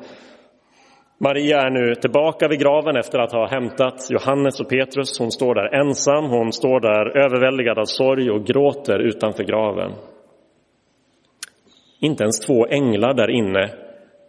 Maria 1.21 1.61
är 1.61 1.69
nu 1.69 1.95
tillbaka 1.95 2.47
vid 2.47 2.59
graven 2.59 2.95
efter 2.97 3.19
att 3.19 3.31
ha 3.31 3.47
hämtat 3.47 4.07
Johannes 4.09 4.59
och 4.59 4.69
Petrus. 4.69 5.19
Hon 5.19 5.31
står 5.31 5.55
där 5.55 5.79
ensam, 5.81 6.25
hon 6.25 6.53
står 6.53 6.79
där 6.79 7.17
överväldigad 7.17 7.79
av 7.79 7.85
sorg 7.85 8.31
och 8.31 8.45
gråter 8.45 8.99
utanför 8.99 9.43
graven. 9.43 9.91
Inte 11.99 12.23
ens 12.23 12.39
två 12.39 12.67
änglar 12.67 13.13
där 13.13 13.29
inne 13.29 13.69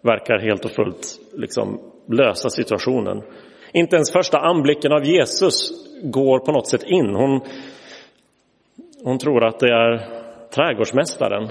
verkar 0.02 0.38
helt 0.38 0.64
och 0.64 0.70
fullt 0.70 1.06
liksom 1.32 1.80
lösa 2.08 2.50
situationen. 2.50 3.22
Inte 3.72 3.96
ens 3.96 4.12
första 4.12 4.38
anblicken 4.38 4.92
av 4.92 5.04
Jesus 5.04 5.70
går 6.02 6.38
på 6.38 6.52
något 6.52 6.68
sätt 6.68 6.82
in. 6.82 7.14
Hon, 7.14 7.40
hon 9.04 9.18
tror 9.18 9.44
att 9.44 9.58
det 9.58 9.72
är 9.72 10.06
trädgårdsmästaren, 10.54 11.48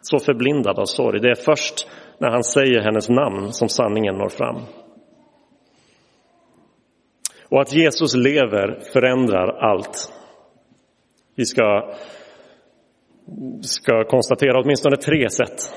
så 0.00 0.18
förblindad 0.18 0.78
av 0.78 0.84
sorg. 0.84 1.20
Det 1.20 1.30
är 1.30 1.44
först 1.44 1.88
när 2.18 2.30
han 2.30 2.44
säger 2.44 2.80
hennes 2.80 3.08
namn 3.08 3.52
som 3.52 3.68
sanningen 3.68 4.14
når 4.14 4.28
fram. 4.28 4.56
Och 7.48 7.60
att 7.60 7.72
Jesus 7.72 8.14
lever 8.14 8.80
förändrar 8.92 9.48
allt. 9.48 10.12
Vi 11.34 11.44
ska 11.44 11.94
ska 13.60 14.04
konstatera 14.04 14.60
åtminstone 14.60 14.96
tre 14.96 15.30
sätt. 15.30 15.74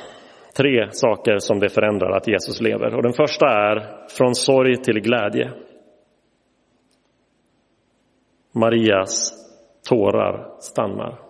Tre 0.57 0.87
saker 0.91 1.37
som 1.37 1.59
det 1.59 1.69
förändrar 1.69 2.11
att 2.11 2.27
Jesus 2.27 2.61
lever. 2.61 2.95
Och 2.95 3.03
den 3.03 3.13
första 3.13 3.45
är 3.45 4.07
från 4.17 4.35
sorg 4.35 4.77
till 4.77 4.99
glädje. 4.99 5.51
Marias 8.51 9.33
tårar 9.89 10.55
stannar. 10.59 11.28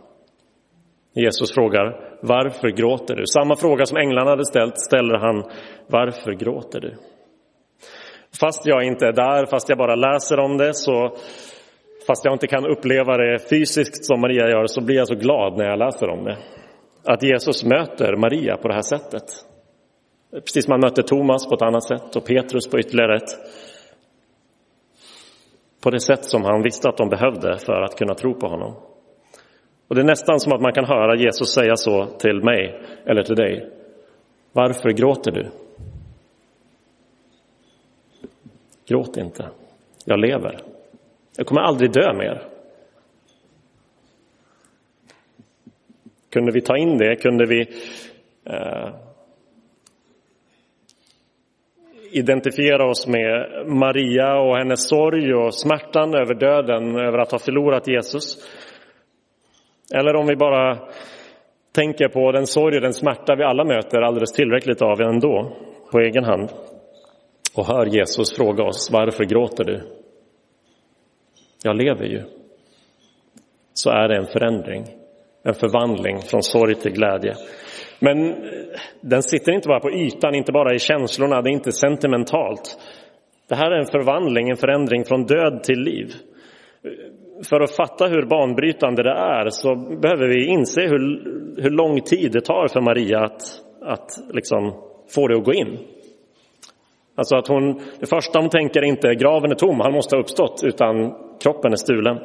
Jesus 1.13 1.53
frågar 1.53 2.17
varför 2.21 2.69
gråter 2.69 3.15
du? 3.15 3.23
Samma 3.25 3.55
fråga 3.55 3.85
som 3.85 3.97
änglarna 3.97 4.29
hade 4.29 4.45
ställt 4.45 4.77
ställer 4.79 5.17
han 5.17 5.43
varför 5.87 6.31
gråter 6.31 6.79
du? 6.79 6.95
Fast 8.39 8.65
jag 8.65 8.83
inte 8.83 9.05
är 9.07 9.13
där, 9.13 9.45
fast 9.45 9.69
jag 9.69 9.77
bara 9.77 9.95
läser 9.95 10.39
om 10.39 10.57
det, 10.57 10.73
så 10.73 11.15
fast 12.07 12.25
jag 12.25 12.33
inte 12.33 12.47
kan 12.47 12.65
uppleva 12.65 13.17
det 13.17 13.49
fysiskt 13.49 14.05
som 14.05 14.21
Maria 14.21 14.49
gör, 14.49 14.65
så 14.67 14.81
blir 14.81 14.95
jag 14.95 15.07
så 15.07 15.15
glad 15.15 15.57
när 15.57 15.65
jag 15.65 15.79
läser 15.79 16.09
om 16.09 16.23
det. 16.23 16.37
Att 17.05 17.23
Jesus 17.23 17.63
möter 17.63 18.15
Maria 18.15 18.57
på 18.57 18.67
det 18.67 18.73
här 18.73 18.81
sättet. 18.81 19.23
Precis 20.31 20.65
som 20.65 20.71
han 20.71 20.81
mötte 20.81 21.03
Thomas 21.03 21.47
på 21.47 21.55
ett 21.55 21.61
annat 21.61 21.83
sätt 21.83 22.15
och 22.15 22.25
Petrus 22.25 22.69
på 22.69 22.79
ytterligare 22.79 23.15
ett. 23.15 23.29
På 25.83 25.89
det 25.89 25.99
sätt 25.99 26.25
som 26.25 26.43
han 26.43 26.61
visste 26.63 26.89
att 26.89 26.97
de 26.97 27.09
behövde 27.09 27.57
för 27.57 27.81
att 27.81 27.97
kunna 27.97 28.13
tro 28.13 28.33
på 28.33 28.47
honom. 28.47 28.88
Och 29.89 29.95
det 29.95 30.01
är 30.01 30.05
nästan 30.05 30.39
som 30.39 30.53
att 30.53 30.61
man 30.61 30.73
kan 30.73 30.85
höra 30.85 31.15
Jesus 31.15 31.53
säga 31.53 31.75
så 31.75 32.05
till 32.05 32.43
mig 32.43 32.81
eller 33.05 33.23
till 33.23 33.35
dig. 33.35 33.69
Varför 34.51 34.89
gråter 34.89 35.31
du? 35.31 35.45
Gråt 38.87 39.17
inte. 39.17 39.49
Jag 40.05 40.19
lever. 40.19 40.59
Jag 41.37 41.47
kommer 41.47 41.61
aldrig 41.61 41.91
dö 41.91 42.13
mer. 42.13 42.43
Kunde 46.29 46.51
vi 46.51 46.61
ta 46.61 46.77
in 46.77 46.97
det? 46.97 47.15
Kunde 47.15 47.45
vi 47.45 47.61
eh, 48.45 48.89
identifiera 52.11 52.89
oss 52.89 53.07
med 53.07 53.67
Maria 53.67 54.39
och 54.39 54.57
hennes 54.57 54.87
sorg 54.87 55.33
och 55.33 55.55
smärtan 55.55 56.15
över 56.15 56.33
döden, 56.33 56.95
över 56.95 57.17
att 57.17 57.31
ha 57.31 57.39
förlorat 57.39 57.87
Jesus? 57.87 58.37
Eller 59.95 60.15
om 60.15 60.27
vi 60.27 60.35
bara 60.35 60.77
tänker 61.75 62.07
på 62.07 62.31
den 62.31 62.45
sorg 62.45 62.75
och 62.75 62.81
den 62.81 62.93
smärta 62.93 63.35
vi 63.35 63.43
alla 63.43 63.63
möter 63.63 64.01
alldeles 64.01 64.31
tillräckligt 64.31 64.81
av 64.81 65.01
ändå, 65.01 65.51
på 65.91 65.99
egen 65.99 66.23
hand. 66.23 66.49
Och 67.55 67.65
hör 67.65 67.85
Jesus 67.85 68.37
fråga 68.37 68.63
oss, 68.63 68.89
varför 68.91 69.23
gråter 69.23 69.63
du? 69.63 69.81
Jag 71.63 71.75
lever 71.75 72.05
ju. 72.05 72.23
Så 73.73 73.89
är 73.89 74.07
det 74.07 74.17
en 74.17 74.25
förändring, 74.25 74.85
en 75.43 75.53
förvandling 75.53 76.19
från 76.19 76.43
sorg 76.43 76.75
till 76.75 76.91
glädje. 76.91 77.35
Men 77.99 78.35
den 79.01 79.23
sitter 79.23 79.51
inte 79.51 79.67
bara 79.67 79.79
på 79.79 79.91
ytan, 79.91 80.35
inte 80.35 80.51
bara 80.51 80.75
i 80.75 80.79
känslorna, 80.79 81.41
det 81.41 81.49
är 81.49 81.53
inte 81.53 81.71
sentimentalt. 81.71 82.79
Det 83.47 83.55
här 83.55 83.71
är 83.71 83.79
en 83.79 83.85
förvandling, 83.85 84.49
en 84.49 84.57
förändring 84.57 85.05
från 85.05 85.25
död 85.25 85.63
till 85.63 85.79
liv 85.79 86.13
för 87.43 87.59
att 87.61 87.75
fatta 87.75 88.07
hur 88.07 88.25
banbrytande 88.25 89.03
det 89.03 89.13
är 89.13 89.49
så 89.49 89.75
behöver 89.75 90.27
vi 90.27 90.45
inse 90.45 90.81
hur, 90.81 90.99
hur 91.61 91.69
lång 91.69 92.01
tid 92.01 92.31
det 92.31 92.41
tar 92.41 92.67
för 92.67 92.81
Maria 92.81 93.19
att, 93.19 93.41
att 93.81 94.09
liksom 94.33 94.73
få 95.15 95.27
det 95.27 95.37
att 95.37 95.45
gå 95.45 95.53
in. 95.53 95.77
Alltså 97.15 97.35
att 97.35 97.47
hon, 97.47 97.81
det 97.99 98.09
första 98.09 98.39
hon 98.39 98.49
tänker 98.49 98.81
är 98.81 98.85
inte 98.85 99.15
graven 99.15 99.51
är 99.51 99.55
tom, 99.55 99.79
han 99.79 99.93
måste 99.93 100.15
ha 100.15 100.21
uppstått, 100.21 100.61
utan 100.63 101.15
kroppen 101.43 101.71
är 101.71 101.75
stulen. 101.75 102.17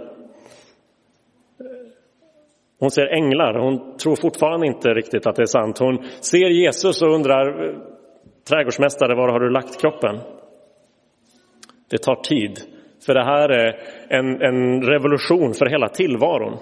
Hon 2.81 2.91
ser 2.91 3.07
änglar, 3.07 3.55
hon 3.55 3.97
tror 3.97 4.17
fortfarande 4.17 4.67
inte 4.67 4.89
riktigt 4.89 5.27
att 5.27 5.37
det 5.37 5.43
är 5.43 5.47
sant. 5.47 5.79
Hon 5.79 5.99
ser 6.21 6.51
Jesus 6.51 7.03
och 7.03 7.15
undrar, 7.15 7.69
eh, 7.69 7.77
trädgårdsmästare, 8.49 9.15
var 9.15 9.29
har 9.29 9.41
du 9.41 9.51
lagt 9.51 9.81
kroppen? 9.81 10.19
Det 11.91 11.99
tar 11.99 12.15
tid 12.15 12.74
för 13.07 13.15
det 13.15 13.25
här 13.25 13.49
är 13.49 13.81
en, 14.09 14.43
en 14.43 14.83
revolution 14.83 15.55
för 15.55 15.67
hela 15.67 15.89
tillvaron. 15.89 16.59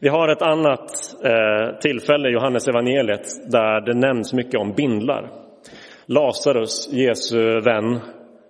Vi 0.00 0.08
har 0.08 0.28
ett 0.28 0.42
annat 0.42 1.16
eh, 1.24 1.78
tillfälle 1.80 2.28
i 2.28 2.32
Johannes 2.32 2.68
evangeliet 2.68 3.50
där 3.52 3.80
det 3.80 3.94
nämns 3.94 4.32
mycket 4.32 4.60
om 4.60 4.72
bindlar. 4.72 5.30
Lazarus, 6.06 6.88
Jesu 6.92 7.60
vän, 7.60 8.00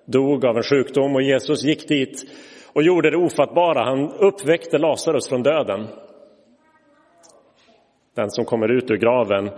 dog 0.06 0.44
av 0.44 0.56
en 0.56 0.62
sjukdom 0.62 1.14
och 1.14 1.22
Jesus 1.22 1.64
gick 1.64 1.88
dit 1.88 2.24
och 2.72 2.82
gjorde 2.82 3.10
det 3.10 3.16
ofattbara. 3.16 3.84
Han 3.84 4.12
uppväckte 4.12 4.78
Lazarus 4.78 5.28
från 5.28 5.42
döden. 5.42 5.86
Den 8.16 8.30
som 8.30 8.44
kommer 8.44 8.70
ut 8.70 8.90
ur 8.90 8.96
graven 8.96 9.50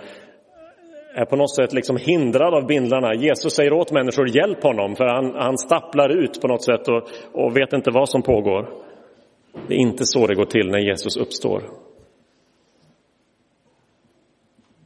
är 1.15 1.25
på 1.25 1.37
något 1.37 1.55
sätt 1.55 1.73
liksom 1.73 1.97
hindrad 1.97 2.55
av 2.55 2.67
bindlarna. 2.67 3.15
Jesus 3.15 3.55
säger 3.55 3.73
åt 3.73 3.93
människor, 3.93 4.37
hjälp 4.37 4.63
honom, 4.63 4.97
för 4.97 5.05
han, 5.05 5.35
han 5.35 5.59
stapplar 5.59 6.09
ut 6.09 6.41
på 6.41 6.49
något 6.49 6.65
sätt 6.65 6.89
och, 6.89 7.03
och 7.33 7.57
vet 7.57 7.73
inte 7.73 7.91
vad 7.91 8.09
som 8.09 8.23
pågår. 8.23 8.69
Det 9.69 9.75
är 9.75 9.79
inte 9.79 10.05
så 10.05 10.27
det 10.27 10.35
går 10.35 10.45
till 10.45 10.71
när 10.71 10.79
Jesus 10.79 11.17
uppstår. 11.17 11.63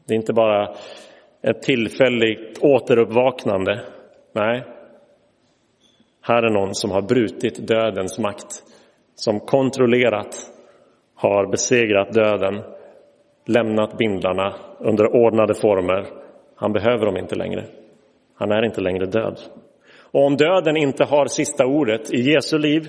Det 0.07 0.15
är 0.15 0.17
inte 0.17 0.33
bara 0.33 0.75
ett 1.43 1.63
tillfälligt 1.63 2.59
återuppvaknande. 2.63 3.81
Nej, 4.33 4.65
här 6.21 6.43
är 6.43 6.51
någon 6.51 6.75
som 6.75 6.91
har 6.91 7.03
brutit 7.03 7.69
dödens 7.69 8.19
makt, 8.19 8.63
som 9.15 9.41
kontrollerat 9.41 10.37
har 11.15 11.47
besegrat 11.47 12.13
döden 12.13 12.63
lämnat 13.47 13.99
bindlarna 13.99 14.55
under 14.79 15.15
ordnade 15.15 15.55
former. 15.55 16.07
Han 16.57 16.73
behöver 16.73 17.07
dem 17.07 17.17
inte 17.17 17.35
längre. 17.35 17.65
Han 18.35 18.53
är 18.53 18.65
inte 18.65 18.81
längre 18.81 19.07
död. 19.07 19.41
Och 20.13 20.27
om 20.27 20.37
döden 20.37 20.77
inte 20.77 21.05
har 21.05 21.27
sista 21.27 21.67
ordet 21.67 22.13
i 22.15 22.21
Jesu 22.21 22.59
liv, 22.59 22.89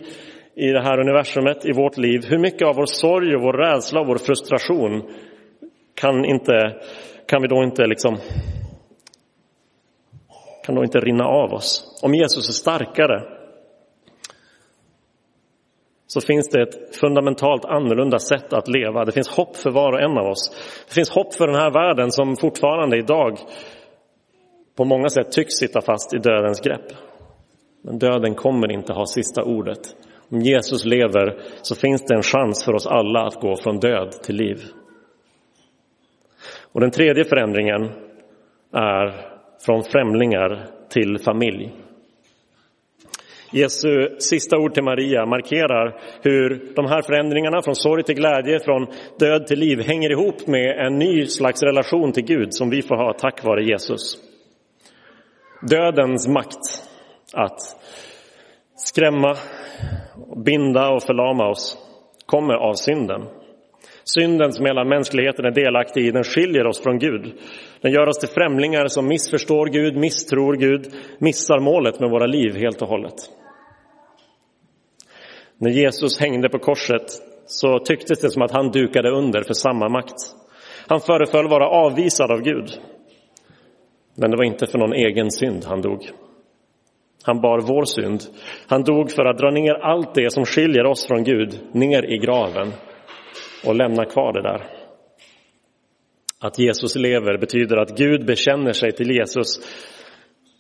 i 0.55 0.67
det 0.67 0.81
här 0.81 0.99
universumet, 0.99 1.65
i 1.65 1.71
vårt 1.71 1.97
liv, 1.97 2.21
hur 2.29 2.37
mycket 2.37 2.67
av 2.67 2.75
vår 2.75 2.85
sorg 2.85 3.35
och 3.35 3.41
vår 3.41 3.53
rädsla 3.53 4.01
och 4.01 4.07
vår 4.07 4.17
frustration 4.17 5.03
kan, 5.93 6.25
inte, 6.25 6.75
kan 7.27 7.41
vi 7.41 7.47
då 7.47 7.63
inte 7.63 7.87
liksom 7.87 8.17
kan 10.63 10.75
då 10.75 10.83
inte 10.83 10.99
rinna 10.99 11.25
av 11.25 11.53
oss? 11.53 11.99
Om 12.03 12.13
Jesus 12.13 12.49
är 12.49 12.53
starkare 12.53 13.36
så 16.07 16.21
finns 16.21 16.49
det 16.49 16.61
ett 16.61 16.95
fundamentalt 16.95 17.65
annorlunda 17.65 18.19
sätt 18.19 18.53
att 18.53 18.67
leva. 18.67 19.05
Det 19.05 19.11
finns 19.11 19.29
hopp 19.29 19.55
för 19.55 19.71
var 19.71 19.93
och 19.93 20.01
en 20.01 20.17
av 20.17 20.25
oss. 20.25 20.49
Det 20.87 20.93
finns 20.93 21.09
hopp 21.09 21.33
för 21.33 21.47
den 21.47 21.55
här 21.55 21.71
världen 21.71 22.11
som 22.11 22.35
fortfarande 22.35 22.97
idag 22.97 23.39
på 24.75 24.85
många 24.85 25.09
sätt 25.09 25.31
tycks 25.31 25.53
sitta 25.53 25.81
fast 25.81 26.13
i 26.13 26.17
dödens 26.17 26.61
grepp. 26.61 26.91
Men 27.81 27.99
döden 27.99 28.35
kommer 28.35 28.71
inte 28.71 28.93
ha 28.93 29.05
sista 29.05 29.43
ordet. 29.43 29.95
Om 30.31 30.41
Jesus 30.41 30.85
lever 30.85 31.39
så 31.61 31.75
finns 31.75 32.05
det 32.05 32.15
en 32.15 32.23
chans 32.23 32.65
för 32.65 32.73
oss 32.73 32.87
alla 32.87 33.21
att 33.21 33.41
gå 33.41 33.55
från 33.55 33.79
död 33.79 34.11
till 34.11 34.35
liv. 34.35 34.57
Och 36.71 36.81
den 36.81 36.91
tredje 36.91 37.23
förändringen 37.23 37.89
är 38.73 39.27
från 39.65 39.83
främlingar 39.83 40.67
till 40.89 41.19
familj. 41.19 41.86
Jesu 43.51 44.19
sista 44.19 44.57
ord 44.57 44.73
till 44.73 44.83
Maria 44.83 45.25
markerar 45.25 45.99
hur 46.21 46.73
de 46.75 46.85
här 46.85 47.01
förändringarna 47.01 47.61
från 47.61 47.75
sorg 47.75 48.03
till 48.03 48.15
glädje, 48.15 48.59
från 48.59 48.87
död 49.19 49.47
till 49.47 49.59
liv 49.59 49.81
hänger 49.81 50.11
ihop 50.11 50.47
med 50.47 50.85
en 50.85 50.99
ny 50.99 51.25
slags 51.25 51.63
relation 51.63 52.11
till 52.11 52.25
Gud 52.25 52.53
som 52.53 52.69
vi 52.69 52.81
får 52.81 52.95
ha 52.95 53.13
tack 53.13 53.43
vare 53.43 53.63
Jesus. 53.63 54.17
Dödens 55.69 56.27
makt 56.27 56.83
att 57.33 57.59
skrämma, 58.75 59.35
binda 60.45 60.89
och 60.89 61.03
förlama 61.03 61.49
oss 61.49 61.77
kommer 62.25 62.53
av 62.53 62.73
synden. 62.73 63.21
Synden 64.15 64.53
som 64.53 64.65
hela 64.65 64.83
mänskligheten 64.83 65.45
är 65.45 65.51
delaktig 65.51 66.05
i, 66.05 66.11
den 66.11 66.23
skiljer 66.23 66.67
oss 66.67 66.83
från 66.83 66.99
Gud. 66.99 67.33
Den 67.81 67.91
gör 67.91 68.07
oss 68.07 68.19
till 68.19 68.29
främlingar 68.29 68.87
som 68.87 69.07
missförstår 69.07 69.65
Gud, 69.65 69.95
misstror 69.97 70.55
Gud, 70.55 70.93
missar 71.19 71.59
målet 71.59 71.99
med 71.99 72.09
våra 72.09 72.25
liv 72.25 72.55
helt 72.55 72.81
och 72.81 72.87
hållet. 72.87 73.13
När 75.57 75.71
Jesus 75.71 76.19
hängde 76.19 76.49
på 76.49 76.59
korset 76.59 77.05
så 77.45 77.79
tycktes 77.79 78.19
det 78.19 78.29
som 78.29 78.41
att 78.41 78.51
han 78.51 78.71
dukade 78.71 79.09
under 79.11 79.43
för 79.43 79.53
samma 79.53 79.89
makt. 79.89 80.15
Han 80.87 80.99
föreföll 80.99 81.47
vara 81.47 81.69
avvisad 81.69 82.31
av 82.31 82.41
Gud. 82.41 82.69
Men 84.15 84.31
det 84.31 84.37
var 84.37 84.43
inte 84.43 84.67
för 84.67 84.77
någon 84.77 84.93
egen 84.93 85.31
synd 85.31 85.65
han 85.65 85.81
dog. 85.81 86.09
Han 87.23 87.41
bar 87.41 87.59
vår 87.59 87.85
synd. 87.85 88.21
Han 88.67 88.83
dog 88.83 89.11
för 89.11 89.25
att 89.25 89.37
dra 89.37 89.51
ner 89.51 89.73
allt 89.73 90.15
det 90.15 90.33
som 90.33 90.45
skiljer 90.45 90.85
oss 90.85 91.07
från 91.07 91.23
Gud 91.23 91.59
ner 91.71 92.13
i 92.13 92.17
graven 92.17 92.71
och 93.67 93.75
lämna 93.75 94.05
kvar 94.05 94.33
det 94.33 94.41
där. 94.41 94.61
Att 96.39 96.59
Jesus 96.59 96.95
lever 96.95 97.37
betyder 97.37 97.77
att 97.77 97.97
Gud 97.97 98.25
bekänner 98.25 98.73
sig 98.73 98.91
till 98.91 99.11
Jesus. 99.11 99.59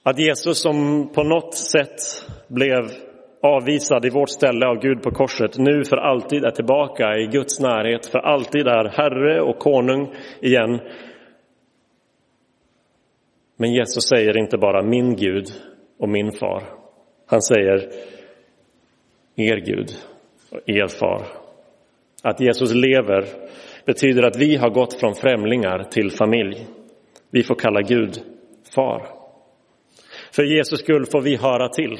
Att 0.03 0.19
Jesus 0.19 0.61
som 0.61 1.09
på 1.13 1.23
något 1.23 1.53
sätt 1.53 1.99
blev 2.47 2.89
avvisad 3.41 4.05
i 4.05 4.09
vårt 4.09 4.29
ställe 4.29 4.65
av 4.65 4.79
Gud 4.79 5.03
på 5.03 5.11
korset, 5.11 5.57
nu 5.57 5.83
för 5.83 5.97
alltid 5.97 6.45
är 6.45 6.51
tillbaka 6.51 7.17
i 7.17 7.27
Guds 7.27 7.59
närhet, 7.59 8.05
för 8.05 8.19
alltid 8.19 8.67
är 8.67 8.89
Herre 8.89 9.41
och 9.41 9.59
konung 9.59 10.15
igen. 10.41 10.79
Men 13.57 13.73
Jesus 13.73 14.03
säger 14.03 14.37
inte 14.37 14.57
bara 14.57 14.83
min 14.83 15.15
Gud 15.15 15.45
och 15.99 16.09
min 16.09 16.31
far. 16.31 16.63
Han 17.27 17.41
säger 17.41 17.89
er 19.35 19.57
Gud 19.57 19.89
och 20.51 20.69
er 20.69 20.87
far. 20.87 21.46
Att 22.23 22.39
Jesus 22.39 22.73
lever 22.73 23.25
betyder 23.85 24.23
att 24.23 24.37
vi 24.37 24.55
har 24.55 24.69
gått 24.69 24.99
från 24.99 25.15
främlingar 25.15 25.83
till 25.83 26.11
familj. 26.11 26.67
Vi 27.31 27.43
får 27.43 27.55
kalla 27.55 27.81
Gud 27.81 28.21
far. 28.75 29.07
För 30.31 30.43
Jesus 30.43 30.79
skull 30.79 31.05
får 31.05 31.21
vi 31.21 31.35
höra 31.35 31.69
till. 31.69 31.99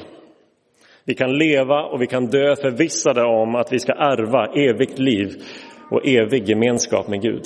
Vi 1.05 1.13
kan 1.13 1.37
leva 1.37 1.83
och 1.83 2.01
vi 2.01 2.07
kan 2.07 2.25
dö 2.25 2.55
förvissade 2.55 3.23
om 3.23 3.55
att 3.55 3.73
vi 3.73 3.79
ska 3.79 3.93
ärva 3.93 4.45
evigt 4.45 4.99
liv 4.99 5.29
och 5.91 6.07
evig 6.07 6.49
gemenskap 6.49 7.07
med 7.07 7.21
Gud. 7.21 7.43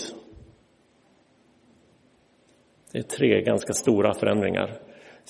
Det 2.92 2.98
är 2.98 3.04
tre 3.04 3.42
ganska 3.42 3.74
stora 3.74 4.14
förändringar. 4.14 4.72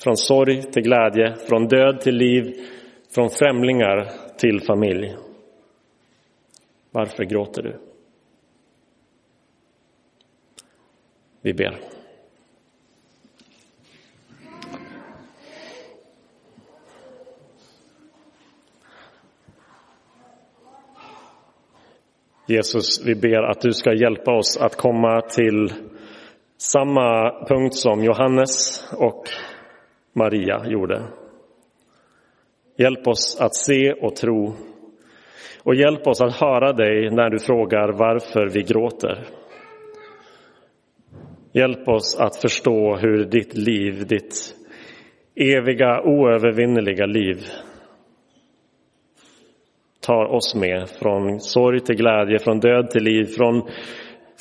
Från 0.04 0.18
sorg 0.18 0.62
till 0.62 0.84
glädje, 0.84 1.36
från 1.50 1.68
död 1.68 2.02
till 2.02 2.16
liv, 2.16 2.54
från 3.16 3.30
främlingar 3.30 4.08
till 4.38 4.62
familj. 4.62 5.16
Varför 6.92 7.24
gråter 7.24 7.62
du? 7.62 7.80
Vi 11.42 11.54
ber. 11.54 11.80
Jesus, 22.48 23.06
vi 23.06 23.16
ber 23.16 23.44
att 23.44 23.62
du 23.62 23.74
ska 23.74 23.94
hjälpa 23.94 24.32
oss 24.38 24.58
att 24.58 24.76
komma 24.76 25.22
till 25.22 25.74
samma 26.58 27.32
punkt 27.48 27.76
som 27.76 28.04
Johannes 28.04 28.84
och 28.98 29.24
Maria 30.14 30.66
gjorde. 30.66 31.04
Hjälp 32.78 33.08
oss 33.08 33.38
att 33.42 33.56
se 33.56 33.94
och 33.94 34.16
tro. 34.16 34.54
Och 35.64 35.76
hjälp 35.76 36.08
oss 36.08 36.22
att 36.22 36.36
höra 36.36 36.74
dig 36.74 37.10
när 37.10 37.30
du 37.30 37.40
frågar 37.40 37.92
varför 37.92 38.50
vi 38.50 38.62
gråter. 38.62 39.26
Hjälp 41.54 41.88
oss 41.88 42.20
att 42.20 42.42
förstå 42.42 42.96
hur 42.96 43.26
ditt 43.26 43.58
liv, 43.58 44.08
ditt 44.08 44.56
eviga, 45.36 46.02
oövervinneliga 46.02 47.06
liv 47.06 47.38
tar 50.02 50.26
oss 50.26 50.56
med 50.56 50.90
från 50.90 51.40
sorg 51.40 51.80
till 51.80 51.96
glädje, 51.96 52.40
från 52.40 52.60
död 52.60 52.90
till 52.90 53.04
liv, 53.04 53.26
från 53.26 53.70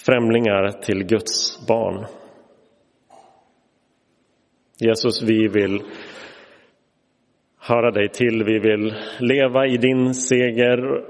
främlingar 0.06 0.70
till 0.70 1.04
Guds 1.04 1.66
barn. 1.66 2.06
Jesus, 4.78 5.22
vi 5.22 5.48
vill 5.48 5.82
höra 7.70 7.90
dig 7.90 8.08
till. 8.08 8.44
Vi 8.44 8.58
vill 8.58 8.94
leva 9.18 9.66
i 9.66 9.76
din 9.76 10.14
seger. 10.14 11.04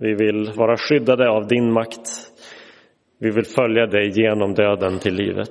Vi 0.00 0.14
vill 0.14 0.52
vara 0.56 0.76
skyddade 0.76 1.30
av 1.30 1.46
din 1.46 1.72
makt. 1.72 2.08
Vi 3.18 3.30
vill 3.30 3.44
följa 3.44 3.86
dig 3.86 4.10
genom 4.20 4.54
döden 4.54 4.98
till 4.98 5.14
livet. 5.14 5.50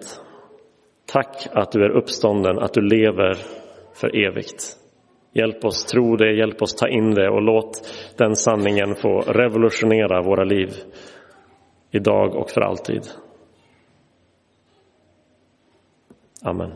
Tack 1.06 1.48
att 1.52 1.72
du 1.72 1.84
är 1.84 1.90
uppstånden, 1.90 2.60
att 2.60 2.74
du 2.74 2.82
lever 2.82 3.38
för 3.94 4.28
evigt. 4.28 4.78
Hjälp 5.34 5.66
oss 5.66 5.86
tro 5.86 6.16
det, 6.16 6.34
hjälp 6.34 6.62
oss 6.62 6.76
ta 6.76 6.88
in 6.88 7.14
det 7.14 7.30
och 7.30 7.42
låt 7.42 7.72
den 8.18 8.36
sanningen 8.36 8.96
få 8.96 9.20
revolutionera 9.20 10.22
våra 10.22 10.44
liv 10.44 10.70
idag 11.92 12.36
och 12.36 12.50
för 12.50 12.62
alltid. 12.62 13.02
Amen. 16.44 16.72